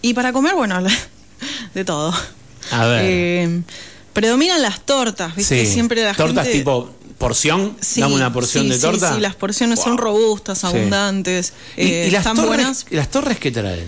Y 0.02 0.14
para 0.14 0.32
comer, 0.32 0.54
bueno, 0.54 0.82
de 1.74 1.84
todo. 1.84 2.14
A 2.70 2.86
ver. 2.86 3.02
Eh, 3.04 3.62
predominan 4.12 4.62
las 4.62 4.80
tortas, 4.86 5.34
¿viste? 5.36 5.64
Sí. 5.66 5.72
Siempre 5.72 6.02
la 6.04 6.14
¿Tortas 6.14 6.44
gente... 6.46 6.58
tipo 6.58 6.90
porción? 7.18 7.76
Sí, 7.80 8.00
Dame 8.00 8.14
una 8.14 8.32
porción 8.32 8.64
sí, 8.64 8.70
de 8.70 8.76
sí, 8.76 8.80
torta. 8.80 9.14
Sí, 9.14 9.20
las 9.20 9.34
porciones 9.34 9.78
son 9.78 9.98
robustas, 9.98 10.58
Sí. 10.58 10.66
abundantes, 10.66 11.52
¿Y, 11.76 11.82
eh, 11.82 12.06
y 12.08 12.10
las, 12.10 12.20
están 12.20 12.36
torres, 12.36 12.48
buenas. 12.48 12.86
¿y 12.90 12.96
las 12.96 13.10
torres 13.10 13.38
qué 13.38 13.50
traen? 13.50 13.86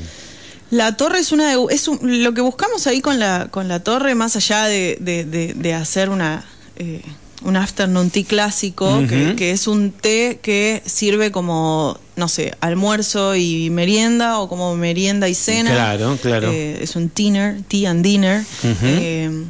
La 0.73 0.97
torre 0.97 1.19
es 1.19 1.33
una 1.33 1.51
de- 1.51 1.67
es 1.71 1.87
un- 1.87 1.99
lo 2.25 2.33
que 2.33 2.41
buscamos 2.41 2.87
ahí 2.87 3.03
con 3.03 3.19
la 3.19 3.49
con 3.51 3.69
la 3.69 3.81
torre, 3.81 4.15
más 4.15 4.37
allá 4.37 4.65
de, 4.65 4.97
de- 5.01 5.25
de- 5.25 5.53
de 5.55 5.75
hacer 5.75 6.09
una 6.09 6.45
eh, 6.77 7.03
un 7.45 7.57
afternoon 7.57 8.09
tea 8.09 8.25
clásico, 8.25 9.03
que, 9.37 9.51
es 9.51 9.67
un 9.67 9.91
té 9.91 10.39
que 10.43 10.81
sirve 10.87 11.31
como, 11.31 11.99
no 12.17 12.29
sé, 12.29 12.55
almuerzo 12.61 13.35
y 13.37 13.69
merienda 13.69 14.39
o 14.39 14.49
como 14.49 14.75
merienda 14.77 15.29
y 15.29 15.35
cena. 15.35 15.73
Claro, 15.73 16.17
claro. 16.23 16.51
Eh, 16.51 16.79
es 16.81 16.97
un 16.97 17.11
dinner, 17.15 17.61
tea 17.69 17.91
and 17.91 18.03
dinner. 18.03 18.43
Eh, 18.83 19.25
l- 19.25 19.45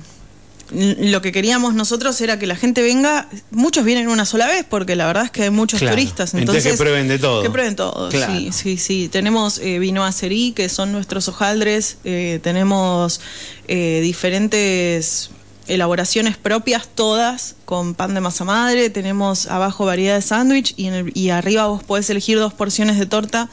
lo 0.74 1.20
que 1.22 1.32
queríamos 1.32 1.74
nosotros 1.74 2.20
era 2.20 2.38
que 2.38 2.46
la 2.46 2.56
gente 2.56 2.82
venga, 2.82 3.28
muchos 3.50 3.84
vienen 3.84 4.08
una 4.08 4.24
sola 4.24 4.46
vez 4.46 4.64
porque 4.68 4.96
la 4.96 5.06
verdad 5.06 5.24
es 5.26 5.30
que 5.30 5.42
hay 5.44 5.50
muchos 5.50 5.80
Claro. 5.80 5.94
turistas, 5.96 6.34
Entonces 6.34 6.64
entonces 6.64 6.72
que 6.72 6.78
prueben 6.78 7.08
de 7.08 7.18
todo. 7.18 7.42
Que 7.42 7.50
prueben 7.50 7.76
todo, 7.76 8.08
Claro. 8.08 8.32
sí, 8.32 8.50
sí, 8.52 8.76
sí. 8.78 9.08
Tenemos 9.08 9.58
eh, 9.58 9.78
vino 9.78 10.04
acerí, 10.04 10.52
que 10.52 10.68
son 10.68 10.92
nuestros 10.92 11.28
hojaldres, 11.28 11.98
eh, 12.04 12.40
tenemos 12.42 13.20
eh, 13.68 14.00
diferentes 14.02 15.30
elaboraciones 15.68 16.36
propias, 16.36 16.88
todas 16.94 17.54
con 17.64 17.94
pan 17.94 18.14
de 18.14 18.20
masa 18.20 18.44
madre, 18.44 18.90
tenemos 18.90 19.46
abajo 19.46 19.84
variedad 19.84 20.16
de 20.16 20.22
sándwich 20.22 20.74
y, 20.76 20.86
en 20.86 20.94
el- 20.94 21.12
y 21.14 21.30
arriba 21.30 21.66
vos 21.66 21.84
podés 21.84 22.10
elegir 22.10 22.38
dos 22.38 22.52
porciones 22.52 22.98
de 22.98 23.06
torta. 23.06 23.48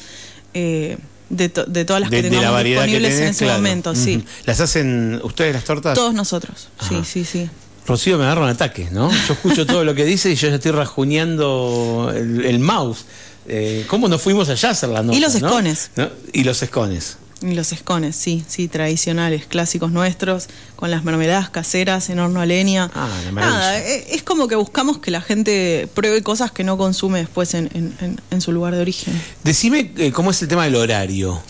De, 1.30 1.50
to- 1.50 1.66
de 1.66 1.86
todas 1.86 2.02
las 2.02 2.10
de, 2.10 2.18
que 2.18 2.24
de 2.24 2.30
tengamos 2.30 2.46
la 2.46 2.52
variedad 2.52 2.82
que 2.82 2.88
disponibles 2.88 3.14
tenés, 3.16 3.26
en 3.28 3.32
ese 3.36 3.46
claro. 3.46 3.60
momento, 3.60 3.96
sí. 3.96 4.24
¿Las 4.46 4.60
hacen 4.62 5.20
ustedes 5.24 5.54
las 5.54 5.64
tortas? 5.64 5.94
Todos 5.96 6.14
nosotros, 6.14 6.68
sí, 6.88 6.96
Ajá. 6.96 7.06
sí, 7.06 7.26
sí. 7.26 7.50
Rocío 7.88 8.18
me 8.18 8.26
agarra 8.26 8.44
un 8.44 8.50
ataque, 8.50 8.90
¿no? 8.92 9.10
Yo 9.28 9.34
escucho 9.34 9.66
todo 9.66 9.84
lo 9.84 9.96
que 9.96 10.06
dice 10.06 10.30
y 10.32 10.36
yo 10.36 10.48
ya 10.50 10.56
estoy 10.56 10.72
rajuneando 10.72 12.14
el, 12.16 12.46
el 12.46 12.60
mouse. 12.60 13.06
Eh, 13.48 13.86
¿Cómo 13.88 14.08
nos 14.08 14.22
fuimos 14.22 14.48
allá 14.50 14.70
a 14.70 14.72
hacer 14.74 14.90
la 14.90 15.02
nota? 15.02 15.18
Y 15.18 15.22
los 15.22 15.40
no? 15.42 15.48
escones. 15.48 15.92
¿No? 15.96 16.08
Y 16.34 16.44
los 16.44 16.62
escones. 16.62 17.18
Los 17.42 17.72
escones, 17.72 18.18
sí, 18.18 18.44
sí, 18.48 18.68
tradicionales, 18.68 19.46
clásicos 19.46 19.92
nuestros, 19.92 20.48
con 20.76 20.92
las 20.92 21.06
mermeladas 21.06 21.50
caseras 21.50 22.10
en 22.10 22.20
horno 22.20 22.42
a 22.42 22.46
leña. 22.46 22.92
Ah, 22.94 23.08
la. 23.26 23.32
Nada, 23.32 23.80
e- 23.80 24.08
es 24.14 24.24
como 24.24 24.50
que 24.50 24.56
buscamos 24.56 24.98
que 25.00 25.10
la 25.10 25.22
gente 25.22 25.88
pruebe 25.94 26.22
cosas 26.22 26.52
que 26.52 26.66
no 26.66 26.78
consume 26.78 27.20
después 27.20 27.54
en, 27.54 27.70
en- 27.74 27.96
en- 28.02 28.22
en 28.30 28.42
su 28.42 28.52
lugar 28.52 28.76
de 28.76 28.82
origen. 28.82 29.22
Decime 29.46 29.94
eh, 29.98 30.12
cómo 30.12 30.32
es 30.32 30.42
el 30.42 30.50
tema 30.50 30.66
del 30.66 30.76
horario. 30.76 31.42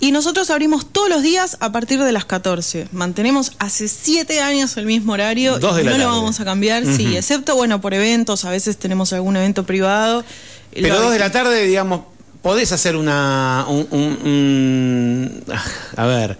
Y 0.00 0.12
nosotros 0.12 0.48
abrimos 0.50 0.86
todos 0.90 1.08
los 1.10 1.22
días 1.22 1.56
a 1.60 1.72
partir 1.72 2.02
de 2.02 2.10
las 2.12 2.24
14. 2.24 2.88
Mantenemos 2.92 3.52
hace 3.58 3.86
siete 3.88 4.40
años 4.40 4.76
el 4.78 4.86
mismo 4.86 5.12
horario 5.12 5.58
Dos 5.58 5.76
de 5.76 5.82
y 5.82 5.84
no 5.84 5.96
lo 5.98 6.06
vamos 6.06 6.40
a 6.40 6.44
cambiar, 6.44 6.84
sí, 6.86 7.16
excepto, 7.16 7.54
bueno, 7.54 7.80
por 7.80 7.92
eventos, 7.94 8.44
a 8.44 8.50
veces 8.50 8.76
tenemos 8.78 9.12
algún 9.12 9.36
evento 9.36 9.64
privado. 9.64 10.24
Pero 10.72 10.88
Lo- 10.88 11.00
dos 11.02 11.12
de 11.12 11.18
la 11.20 11.30
tarde, 11.30 11.64
digamos, 11.64 12.00
podés 12.44 12.70
hacer 12.70 12.94
una. 12.94 13.64
un- 13.68 13.88
un- 13.90 14.18
un- 14.24 15.44
ah, 15.52 15.64
a 15.96 16.06
ver. 16.06 16.38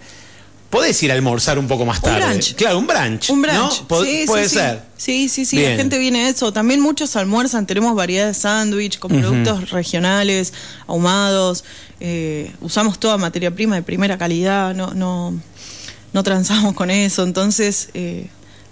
podés 0.69 1.01
ir 1.03 1.11
a 1.11 1.13
almorzar 1.15 1.57
un 1.57 1.67
poco 1.69 1.85
más 1.85 2.01
tarde. 2.01 2.21
Un 2.23 2.29
brunch. 2.31 2.55
Claro, 2.55 2.77
un 2.79 2.85
brunch. 2.87 3.29
Un 3.29 3.41
brunch. 3.41 3.55
¿no? 3.57 3.71
Sí, 4.03 4.23
puede 4.27 4.49
sí. 4.49 4.55
ser. 4.55 4.81
Sí, 4.97 5.29
sí, 5.29 5.45
sí. 5.45 5.57
Bien. 5.57 5.71
La 5.71 5.77
gente 5.77 5.97
viene 5.97 6.25
a 6.25 6.29
eso. 6.29 6.51
También 6.51 6.81
muchos 6.81 7.15
almuerzan. 7.15 7.65
Tenemos 7.65 7.95
variedad 7.95 8.27
de 8.27 8.33
sándwich 8.33 8.99
con 8.99 9.11
productos 9.11 9.71
regionales, 9.71 10.53
ahumados. 10.87 11.63
eh, 12.01 12.51
usamos 12.61 12.99
toda 12.99 13.17
materia 13.17 13.51
prima 13.55 13.75
de 13.75 13.83
primera 13.83 14.17
calidad. 14.17 14.75
No, 14.75 14.93
no, 14.93 15.33
no 16.11 16.23
transamos 16.23 16.73
con 16.73 16.91
eso. 16.91 17.23
Entonces, 17.23 17.87
eh, 17.93 18.27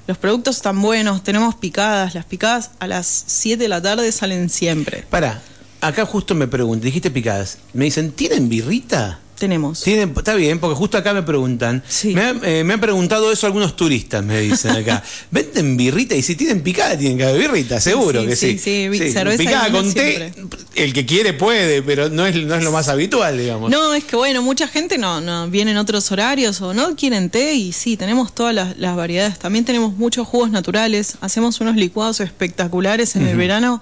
los 0.05 0.17
productos 0.17 0.57
están 0.57 0.81
buenos. 0.81 1.23
Tenemos 1.23 1.55
picadas. 1.55 2.15
Las 2.15 2.25
picadas 2.25 2.71
a 2.81 2.87
las 2.87 3.23
7 3.27 3.63
de 3.63 3.69
la 3.69 3.81
tarde 3.81 4.11
salen 4.11 4.49
siempre. 4.49 5.05
Pará, 5.09 5.41
acá 5.87 6.05
justo 6.05 6.35
me 6.35 6.47
preguntan, 6.47 6.85
dijiste 6.85 7.11
picadas. 7.11 7.57
Me 7.73 7.85
dicen, 7.85 8.11
¿tienen 8.11 8.49
birrita? 8.49 9.19
Tenemos. 9.37 9.81
Tienen, 9.81 10.13
está 10.15 10.35
bien, 10.35 10.59
porque 10.59 10.75
justo 10.75 10.97
acá 10.97 11.13
me 11.13 11.23
preguntan. 11.23 11.83
Sí. 11.87 12.13
Me, 12.13 12.21
han, 12.21 12.39
eh, 12.45 12.63
me 12.63 12.75
han 12.75 12.79
preguntado 12.79 13.29
eso 13.31 13.45
algunos 13.45 13.75
turistas, 13.75 14.23
me 14.23 14.39
dicen 14.39 14.71
acá. 14.71 15.03
¿Venden 15.31 15.75
birrita? 15.75 16.15
Y 16.15 16.21
si 16.21 16.35
tienen 16.35 16.61
picada, 16.61 16.97
tienen 16.97 17.17
que 17.17 17.25
haber 17.25 17.41
birrita, 17.41 17.81
seguro 17.81 18.21
Sí, 18.21 18.27
que 18.27 18.35
sí. 18.37 18.51
sí, 18.59 18.89
sí, 18.93 19.13
y 19.33 19.37
picada 19.37 19.69
con 19.71 19.91
té, 19.93 20.31
el 20.75 20.93
que 20.93 21.05
quiere 21.05 21.33
puede, 21.33 21.81
pero 21.81 22.09
no 22.09 22.25
es, 22.25 22.35
no 22.45 22.55
es 22.55 22.63
lo 22.63 22.71
más 22.71 22.87
habitual, 22.87 23.37
digamos. 23.37 23.69
No, 23.69 23.93
es 23.93 24.05
que 24.05 24.15
bueno, 24.15 24.41
mucha 24.43 24.67
gente 24.67 24.97
no, 24.97 25.19
no 25.19 25.49
viene 25.49 25.71
en 25.71 25.77
otros 25.77 26.09
horarios 26.11 26.61
o 26.61 26.73
no 26.73 26.95
quieren 26.95 27.29
té 27.29 27.53
y 27.55 27.73
sí, 27.73 27.97
tenemos 27.97 28.33
todas 28.33 28.53
las, 28.55 28.77
las 28.77 28.95
variedades. 28.95 29.39
También 29.39 29.65
tenemos 29.65 29.97
muchos 29.97 30.25
jugos 30.25 30.51
naturales, 30.51 31.15
hacemos 31.19 31.59
unos 31.59 31.75
licuados 31.75 32.21
espectaculares 32.21 33.15
en 33.17 33.27
el 33.27 33.35
verano. 33.35 33.81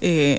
eh, 0.00 0.38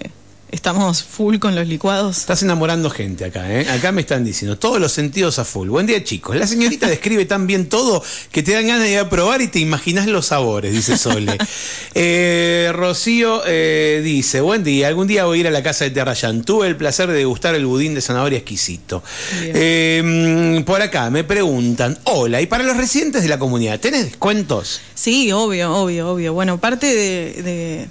estamos 0.54 1.04
full 1.04 1.40
con 1.40 1.56
los 1.56 1.68
licuados. 1.68 2.20
Estás 2.20 2.44
enamorando 2.44 2.90
gente 2.92 3.26
acá, 3.26 3.52
¿eh? 3.52 3.68
Acá 3.70 3.92
me 3.92 4.02
están 4.02 4.24
diciendo, 4.24 4.58
todos 4.58 4.80
los 4.80 4.92
sentidos 4.92 5.40
a 5.40 5.46
full. 5.46 5.68
Buen 5.68 5.88
día, 5.88 6.04
chicos. 6.04 6.36
La 6.36 6.46
señorita 6.46 6.88
describe 6.88 7.26
tan 7.26 7.48
bien 7.48 7.68
todo 7.68 8.04
que 8.32 8.44
te 8.44 8.54
dan 8.54 8.68
ganas 8.68 8.84
de 8.84 8.92
ir 8.92 9.00
a 9.00 9.10
probar 9.10 9.42
y 9.42 9.48
te 9.48 9.58
imaginas 9.58 10.06
los 10.06 10.28
sabores, 10.28 10.72
dice 10.72 10.98
Sole. 10.98 11.38
Eh, 11.96 12.72
Rocío 12.74 13.44
eh, 13.46 14.02
dice, 14.04 14.42
buen 14.42 14.64
día, 14.64 14.88
algún 14.88 15.08
día 15.08 15.26
voy 15.26 15.38
a 15.38 15.42
ir 15.42 15.48
a 15.48 15.52
la 15.52 15.62
casa 15.62 15.86
de 15.86 15.92
Terrayán. 15.92 16.44
Tuve 16.44 16.68
el 16.68 16.76
placer 16.76 17.08
de 17.08 17.16
degustar 17.16 17.54
el 17.56 17.66
budín 17.66 17.94
de 17.94 18.02
zanahoria 18.02 18.40
exquisito. 18.40 19.04
Eh, 19.42 20.02
mm, 20.04 20.64
por 20.64 20.82
acá 20.82 21.10
me 21.10 21.24
preguntan, 21.24 21.98
hola, 22.06 22.42
¿y 22.42 22.48
para 22.48 22.64
los 22.64 22.78
residentes 22.78 23.22
de 23.22 23.30
la 23.30 23.38
comunidad, 23.38 23.80
tenés 23.80 24.06
descuentos? 24.06 24.82
Sí, 24.96 25.32
obvio, 25.32 25.76
obvio, 25.76 26.10
obvio. 26.10 26.34
Bueno, 26.34 26.60
parte 26.60 26.88
de, 26.88 27.44
de, 27.44 27.88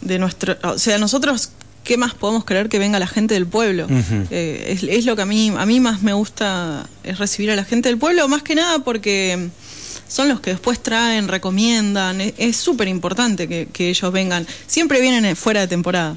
de 0.00 0.18
nuestro... 0.18 0.56
O 0.62 0.78
sea, 0.78 0.98
nosotros, 0.98 1.50
¿qué 1.84 1.96
más 1.96 2.14
podemos 2.14 2.44
creer 2.44 2.68
que 2.68 2.78
venga 2.78 2.98
la 2.98 3.06
gente 3.06 3.34
del 3.34 3.46
pueblo? 3.46 3.86
Eh, 4.30 4.66
es, 4.68 4.82
es 4.82 5.04
lo 5.06 5.16
que 5.16 5.22
a 5.22 5.26
mí, 5.26 5.52
a 5.56 5.66
mí 5.66 5.80
más 5.80 6.02
me 6.02 6.12
gusta, 6.12 6.88
es 7.04 7.18
recibir 7.18 7.50
a 7.50 7.56
la 7.56 7.64
gente 7.64 7.88
del 7.88 7.98
pueblo, 7.98 8.26
más 8.28 8.42
que 8.42 8.54
nada 8.54 8.78
porque 8.80 9.48
son 10.08 10.28
los 10.28 10.40
que 10.40 10.50
después 10.50 10.80
traen, 10.82 11.28
recomiendan. 11.28 12.20
Es- 12.20 12.34
Es 12.38 12.56
súper 12.56 12.88
importante 12.88 13.46
que, 13.48 13.68
que 13.72 13.88
ellos 13.90 14.12
vengan. 14.12 14.46
Siempre 14.66 15.00
vienen 15.00 15.24
eh, 15.24 15.34
fuera 15.34 15.60
de 15.60 15.68
temporada. 15.68 16.16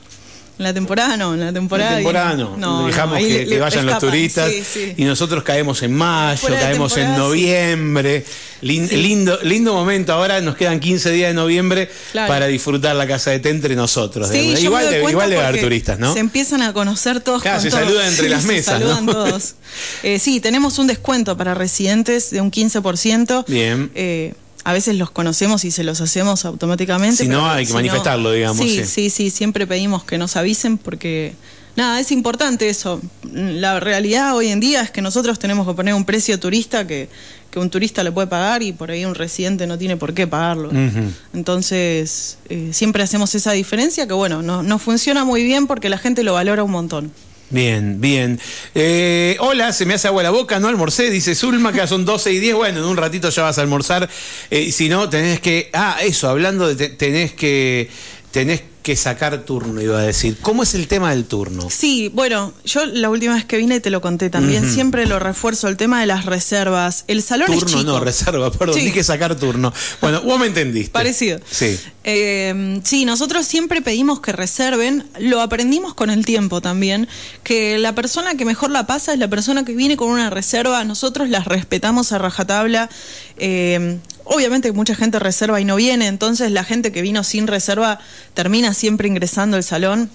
En 0.63 0.67
la 0.69 0.73
temporada 0.73 1.17
no, 1.17 1.33
en 1.33 1.41
la 1.41 1.51
temporada... 1.51 1.91
En 1.91 1.97
temporada 1.97 2.33
no, 2.37 2.55
no, 2.57 2.87
dejamos 2.87 3.17
que, 3.19 3.27
le- 3.27 3.43
que 3.43 3.55
le 3.55 3.59
vayan 3.59 3.85
los 3.85 3.99
turistas 3.99 4.49
Sí, 4.49 4.63
sí. 4.73 4.93
y 4.95 5.03
nosotros 5.03 5.43
caemos 5.43 5.81
en 5.83 5.93
mayo, 5.93 6.47
caemos 6.47 6.95
en 6.97 7.11
sí. 7.13 7.17
noviembre. 7.17 8.25
Lin- 8.61 8.87
lindo, 8.89 9.37
lindo 9.43 9.73
momento, 9.73 10.13
ahora 10.13 10.39
nos 10.39 10.55
quedan 10.55 10.79
15 10.79 11.11
días 11.11 11.29
de 11.31 11.33
noviembre 11.33 11.89
Claro. 12.13 12.29
para 12.29 12.47
disfrutar 12.47 12.95
la 12.95 13.05
casa 13.05 13.31
de 13.31 13.39
té 13.39 13.49
entre 13.49 13.75
nosotros. 13.75 14.33
Igual 14.33 14.89
de, 14.89 15.03
igual 15.09 15.29
debe 15.29 15.43
haber 15.43 15.59
turistas, 15.61 15.99
¿no? 15.99 16.13
Se 16.13 16.19
empiezan 16.19 16.61
a 16.61 16.71
conocer 16.71 17.19
todos 17.19 17.41
Claro, 17.41 17.57
con 17.57 17.63
se 17.63 17.69
todos. 17.69 17.83
saludan 17.83 18.07
entre 18.07 18.29
las 18.29 18.43
se 18.43 18.47
mesas, 18.47 18.79
¿no? 18.79 18.95
saludan 18.95 19.05
todos. 19.07 19.55
Eh, 20.03 20.19
sí, 20.19 20.39
tenemos 20.39 20.77
un 20.79 20.85
descuento 20.87 21.35
para 21.35 21.55
residentes 21.55 22.29
de 22.29 22.39
un 22.41 22.51
15%. 22.51 23.45
Bien. 23.47 23.89
Eh, 23.95 24.33
a 24.63 24.73
veces 24.73 24.95
los 24.95 25.11
conocemos 25.11 25.65
y 25.65 25.71
se 25.71 25.83
los 25.83 25.99
hacemos 26.01 26.45
automáticamente. 26.45 27.23
Si 27.23 27.29
no, 27.29 27.49
hay 27.49 27.65
que 27.65 27.73
manifestarlo, 27.73 28.31
digamos, 28.31 28.57
Sí, 28.57 28.77
sí. 28.77 28.85
sí, 28.85 29.09
sí, 29.09 29.29
siempre 29.29 29.67
pedimos 29.67 30.03
que 30.03 30.17
nos 30.17 30.35
avisen 30.35 30.77
porque... 30.77 31.33
Nada, 31.75 31.99
es 31.99 32.11
importante 32.11 32.69
eso. 32.69 33.01
La 33.33 33.79
realidad 33.79 34.35
hoy 34.35 34.49
en 34.49 34.59
día 34.59 34.83
es 34.83 34.91
que 34.91 35.01
nosotros 35.01 35.39
tenemos 35.39 35.67
que 35.67 35.73
poner 35.73 35.95
un 35.95 36.05
precio 36.05 36.39
turista 36.39 36.85
que, 36.85 37.09
que 37.49 37.57
un 37.57 37.71
turista 37.71 38.03
le 38.03 38.11
puede 38.11 38.27
pagar 38.27 38.61
y 38.61 38.73
por 38.73 38.91
ahí 38.91 39.05
un 39.05 39.15
residente 39.15 39.65
no 39.65 39.79
tiene 39.79 39.97
por 39.97 40.13
qué 40.13 40.27
pagarlo. 40.27 40.69
Entonces, 41.33 42.37
eh, 42.49 42.69
siempre 42.73 43.01
hacemos 43.01 43.33
esa 43.33 43.53
diferencia 43.53 44.05
que, 44.07 44.13
bueno, 44.13 44.43
no, 44.43 44.61
no 44.61 44.77
funciona 44.77 45.25
muy 45.25 45.43
bien 45.43 45.65
porque 45.65 45.89
la 45.89 45.97
gente 45.97 46.21
lo 46.23 46.33
valora 46.33 46.63
un 46.63 46.69
montón. 46.71 47.11
Bien, 47.53 48.01
bien. 48.01 48.39
Eh, 48.73 49.37
hola, 49.39 49.73
se 49.73 49.85
me 49.85 49.93
hace 49.93 50.07
agua 50.07 50.23
la 50.23 50.31
boca, 50.31 50.59
no 50.59 50.67
almorcé, 50.69 51.11
dice 51.11 51.35
Zulma, 51.35 51.71
que 51.71 51.85
son 51.85 52.03
12 52.03 52.31
y 52.31 52.39
10. 52.39 52.55
Bueno, 52.55 52.79
en 52.79 52.85
un 52.85 52.97
ratito 52.97 53.29
ya 53.29 53.43
vas 53.43 53.59
a 53.59 53.61
almorzar. 53.61 54.09
Eh, 54.49 54.71
si 54.71 54.89
no, 54.89 55.07
tenés 55.07 55.39
que. 55.39 55.69
Ah, 55.71 55.97
eso, 56.01 56.27
hablando 56.29 56.67
de. 56.67 56.75
te- 56.75 56.89
tenés 56.95 57.33
que. 57.33 57.91
Tenés 58.33 58.63
que 58.81 58.95
sacar 58.97 59.43
turno, 59.45 59.79
iba 59.79 59.97
a 59.99 60.01
decir. 60.01 60.37
¿Cómo 60.41 60.63
es 60.63 60.73
el 60.73 60.87
tema 60.87 61.11
del 61.11 61.23
turno? 61.23 61.69
Sí, 61.69 62.09
bueno, 62.13 62.51
yo 62.65 62.85
la 62.85 63.09
última 63.09 63.35
vez 63.35 63.45
que 63.45 63.55
vine 63.57 63.79
te 63.79 63.89
lo 63.91 64.01
conté 64.01 64.29
también, 64.29 64.69
siempre 64.69 65.05
lo 65.05 65.19
refuerzo, 65.19 65.69
el 65.69 65.77
tema 65.77 66.01
de 66.01 66.07
las 66.07 66.25
reservas. 66.25 67.05
El 67.07 67.21
salón 67.21 67.53
es 67.53 67.59
Turno, 67.59 67.77
chico. 67.79 67.83
no, 67.91 67.99
reserva, 68.01 68.51
perdón, 68.51 68.75
Sí. 68.77 68.85
dije 68.85 69.01
sacar 69.03 69.35
turno. 69.35 69.71
Bueno, 70.01 70.21
vos 70.23 70.37
me 70.39 70.47
entendiste. 70.47 70.91
Parecido. 70.91 71.39
Sí. 71.49 71.79
Eh, 72.03 72.81
sí, 72.83 73.05
nosotros 73.05 73.45
siempre 73.45 73.81
pedimos 73.81 74.19
que 74.19 74.33
reserven, 74.33 75.05
lo 75.19 75.39
aprendimos 75.39 75.93
con 75.93 76.09
el 76.09 76.25
tiempo 76.25 76.59
también, 76.59 77.07
que 77.43 77.77
la 77.77 77.95
persona 77.95 78.35
que 78.35 78.43
mejor 78.43 78.71
la 78.71 78.85
pasa 78.87 79.13
es 79.13 79.19
la 79.19 79.29
persona 79.29 79.63
que 79.63 79.75
viene 79.75 79.95
con 79.95 80.09
una 80.09 80.29
reserva, 80.31 80.83
nosotros 80.83 81.29
las 81.29 81.45
respetamos 81.45 82.11
a 82.11 82.17
rajatabla. 82.17 82.89
Eh, 83.37 83.99
obviamente 84.25 84.69
que 84.69 84.73
mucha 84.73 84.95
gente 84.95 85.19
reserva 85.19 85.59
y 85.59 85.65
no 85.65 85.75
viene, 85.75 86.07
entonces 86.07 86.51
la 86.51 86.63
gente 86.63 86.91
que 86.91 87.01
vino 87.01 87.23
sin 87.23 87.47
reserva 87.47 87.99
termina 88.33 88.73
siempre 88.73 89.07
ingresando 89.07 89.57
al 89.57 89.63
salón. 89.63 90.09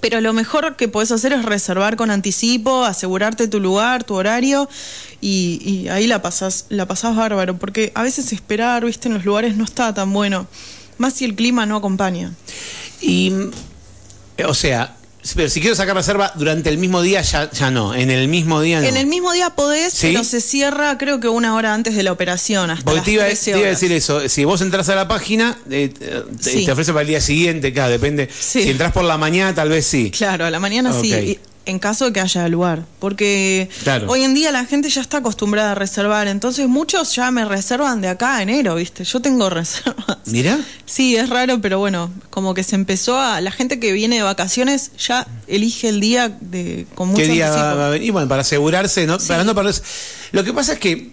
Pero 0.00 0.20
lo 0.20 0.32
mejor 0.32 0.76
que 0.76 0.88
podés 0.88 1.10
hacer 1.10 1.32
es 1.32 1.44
reservar 1.44 1.96
con 1.96 2.10
anticipo, 2.10 2.84
asegurarte 2.84 3.48
tu 3.48 3.60
lugar, 3.60 4.04
tu 4.04 4.14
horario 4.14 4.68
y, 5.20 5.60
y 5.64 5.88
ahí 5.88 6.06
la 6.06 6.22
pasás, 6.22 6.66
la 6.68 6.86
pasás 6.86 7.16
bárbaro, 7.16 7.58
porque 7.58 7.92
a 7.94 8.02
veces 8.02 8.32
esperar, 8.32 8.84
viste, 8.84 9.08
en 9.08 9.14
los 9.14 9.24
lugares 9.24 9.56
no 9.56 9.64
está 9.64 9.92
tan 9.94 10.12
bueno, 10.12 10.46
más 10.98 11.14
si 11.14 11.24
el 11.24 11.34
clima 11.34 11.66
no 11.66 11.76
acompaña. 11.76 12.32
Y. 13.00 13.32
O 14.46 14.54
sea. 14.54 14.96
Pero 15.34 15.48
si 15.48 15.60
quiero 15.60 15.74
sacar 15.74 15.96
reserva 15.96 16.32
durante 16.36 16.68
el 16.68 16.78
mismo 16.78 17.02
día, 17.02 17.22
ya, 17.22 17.50
ya 17.50 17.70
no. 17.70 17.94
En 17.94 18.10
el 18.10 18.28
mismo 18.28 18.60
día 18.60 18.80
no. 18.80 18.86
En 18.86 18.96
el 18.96 19.06
mismo 19.06 19.32
día 19.32 19.50
podés, 19.50 19.92
¿Sí? 19.92 20.08
pero 20.08 20.24
se 20.24 20.40
cierra 20.40 20.96
creo 20.98 21.20
que 21.20 21.28
una 21.28 21.54
hora 21.54 21.74
antes 21.74 21.96
de 21.96 22.02
la 22.02 22.12
operación, 22.12 22.70
hasta 22.70 22.92
las 22.92 23.04
te 23.04 23.12
iba, 23.12 23.24
13 23.24 23.52
te 23.52 23.58
iba 23.58 23.66
a 23.66 23.70
decir 23.70 23.92
eso, 23.92 24.28
si 24.28 24.44
vos 24.44 24.60
entras 24.60 24.88
a 24.88 24.94
la 24.94 25.08
página, 25.08 25.58
eh, 25.70 25.88
te, 25.88 26.50
Sí. 26.50 26.64
te 26.64 26.72
ofrece 26.72 26.92
para 26.92 27.02
el 27.02 27.08
día 27.08 27.20
siguiente, 27.20 27.72
claro, 27.72 27.90
depende. 27.90 28.28
Sí. 28.38 28.62
Si 28.62 28.70
entras 28.70 28.92
por 28.92 29.04
la 29.04 29.18
mañana, 29.18 29.54
tal 29.54 29.68
vez 29.68 29.86
sí. 29.86 30.10
Claro, 30.10 30.44
a 30.46 30.50
la 30.50 30.60
mañana 30.60 30.92
sí, 31.00 31.12
y- 31.12 31.38
en 31.66 31.78
caso 31.78 32.06
de 32.06 32.12
que 32.12 32.20
haya 32.20 32.48
lugar. 32.48 32.84
Porque 32.98 33.68
Claro. 33.82 34.06
hoy 34.08 34.22
en 34.22 34.34
día 34.34 34.50
la 34.52 34.64
gente 34.64 34.88
ya 34.88 35.00
está 35.00 35.18
acostumbrada 35.18 35.72
a 35.72 35.74
reservar, 35.74 36.28
entonces 36.28 36.68
muchos 36.68 37.14
ya 37.14 37.30
me 37.30 37.44
reservan 37.44 38.00
de 38.00 38.08
acá 38.08 38.36
a 38.36 38.42
enero, 38.42 38.76
¿viste? 38.76 39.04
Yo 39.04 39.20
tengo 39.20 39.50
reservas. 39.50 40.18
Mira. 40.26 40.58
Sí, 40.86 41.16
es 41.16 41.28
raro, 41.28 41.60
pero 41.60 41.78
bueno, 41.78 42.10
como 42.30 42.54
que 42.54 42.62
se 42.62 42.74
empezó 42.76 43.18
a. 43.20 43.40
La 43.40 43.50
gente 43.50 43.78
que 43.80 43.92
viene 43.92 44.16
de 44.16 44.22
vacaciones 44.22 44.92
ya 44.98 45.26
elige 45.46 45.88
el 45.88 46.00
día 46.00 46.28
de, 46.40 46.86
con 46.94 47.08
mucho 47.08 47.22
¿Qué 47.22 47.28
día 47.28 47.50
va, 47.50 47.74
va 47.74 47.86
a 47.88 47.90
venir? 47.90 48.12
Bueno, 48.12 48.28
para 48.28 48.42
asegurarse, 48.42 49.06
¿no? 49.06 49.18
Sí. 49.18 49.28
Para 49.28 49.44
no 49.44 49.54
perderse. 49.54 49.82
Lo 50.32 50.44
que 50.44 50.52
pasa 50.52 50.74
es 50.74 50.78
que 50.78 51.10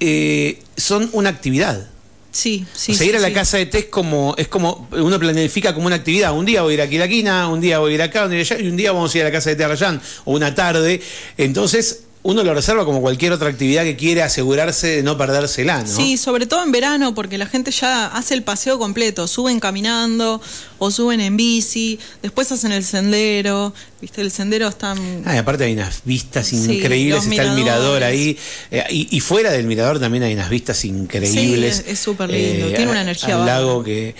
eh, 0.00 0.62
son 0.76 1.08
una 1.12 1.30
actividad. 1.30 1.88
Sí, 2.34 2.66
sí. 2.74 2.90
o 2.90 2.94
sea, 2.96 3.04
sí, 3.04 3.10
ir 3.10 3.16
a 3.16 3.20
la 3.20 3.28
sí. 3.28 3.32
casa 3.32 3.58
de 3.58 3.66
té 3.66 3.78
es 3.78 3.84
como, 3.84 4.34
es 4.36 4.48
como, 4.48 4.88
uno 4.90 5.20
planifica 5.20 5.72
como 5.72 5.86
una 5.86 5.94
actividad. 5.94 6.32
Un 6.32 6.44
día 6.44 6.62
voy 6.62 6.72
a 6.72 6.74
ir 6.74 6.82
aquí 6.82 6.96
a 6.96 7.00
la 7.00 7.08
quina, 7.08 7.48
un 7.48 7.60
día 7.60 7.78
voy 7.78 7.92
a 7.92 7.94
ir 7.94 8.02
acá, 8.02 8.24
un 8.24 8.32
día 8.32 8.40
allá, 8.40 8.58
y 8.58 8.66
un 8.66 8.76
día 8.76 8.90
vamos 8.90 9.14
a 9.14 9.18
ir 9.18 9.22
a 9.22 9.26
la 9.26 9.32
casa 9.32 9.50
de 9.50 9.56
té 9.56 9.62
a 9.62 9.68
Rayán, 9.68 10.02
o 10.24 10.32
una 10.32 10.52
tarde. 10.52 11.00
Entonces, 11.38 12.00
uno 12.26 12.42
lo 12.42 12.54
reserva 12.54 12.86
como 12.86 13.02
cualquier 13.02 13.32
otra 13.32 13.48
actividad 13.50 13.84
que 13.84 13.96
quiere 13.96 14.22
asegurarse 14.22 14.86
de 14.88 15.02
no 15.02 15.18
perdérsela, 15.18 15.82
¿no? 15.82 15.86
Sí, 15.86 16.16
sobre 16.16 16.46
todo 16.46 16.64
en 16.64 16.72
verano, 16.72 17.14
porque 17.14 17.36
la 17.36 17.44
gente 17.44 17.70
ya 17.70 18.06
hace 18.06 18.32
el 18.32 18.42
paseo 18.42 18.78
completo. 18.78 19.28
Suben 19.28 19.60
caminando 19.60 20.40
o 20.78 20.90
suben 20.90 21.20
en 21.20 21.36
bici, 21.36 21.98
después 22.22 22.50
hacen 22.50 22.72
el 22.72 22.82
sendero. 22.82 23.74
¿Viste? 24.00 24.22
El 24.22 24.30
sendero 24.30 24.68
está. 24.68 24.94
Ah, 25.26 25.34
y 25.34 25.36
aparte 25.38 25.64
hay 25.64 25.74
unas 25.74 26.00
vistas 26.04 26.50
increíbles, 26.54 27.26
está 27.26 27.42
el 27.42 27.52
mirador 27.52 28.00
miradores. 28.00 28.08
ahí, 28.08 28.38
eh, 28.70 28.84
y, 28.90 29.16
y 29.16 29.20
fuera 29.20 29.50
del 29.52 29.66
mirador 29.66 30.00
también 30.00 30.24
hay 30.24 30.32
unas 30.32 30.48
vistas 30.48 30.82
increíbles. 30.86 31.82
Sí, 31.84 31.90
es- 31.92 31.98
súper 31.98 32.30
lindo, 32.30 32.68
tiene 32.68 32.90
una 32.90 33.02
energía 33.02 33.34
Al 33.34 33.40
bárbara. 33.40 33.58
lago 33.60 33.84
que... 33.84 34.14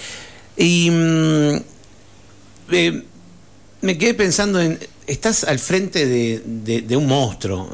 Y 0.59 0.91
mm, 0.91 1.55
eh, 2.73 3.03
me 3.81 3.99
quedé 3.99 4.15
pensando 4.15 4.61
en, 4.61 4.79
estás 5.07 5.45
al 5.45 5.59
frente 5.59 6.07
de, 6.07 6.97
un 6.97 7.07
monstruo, 7.07 7.69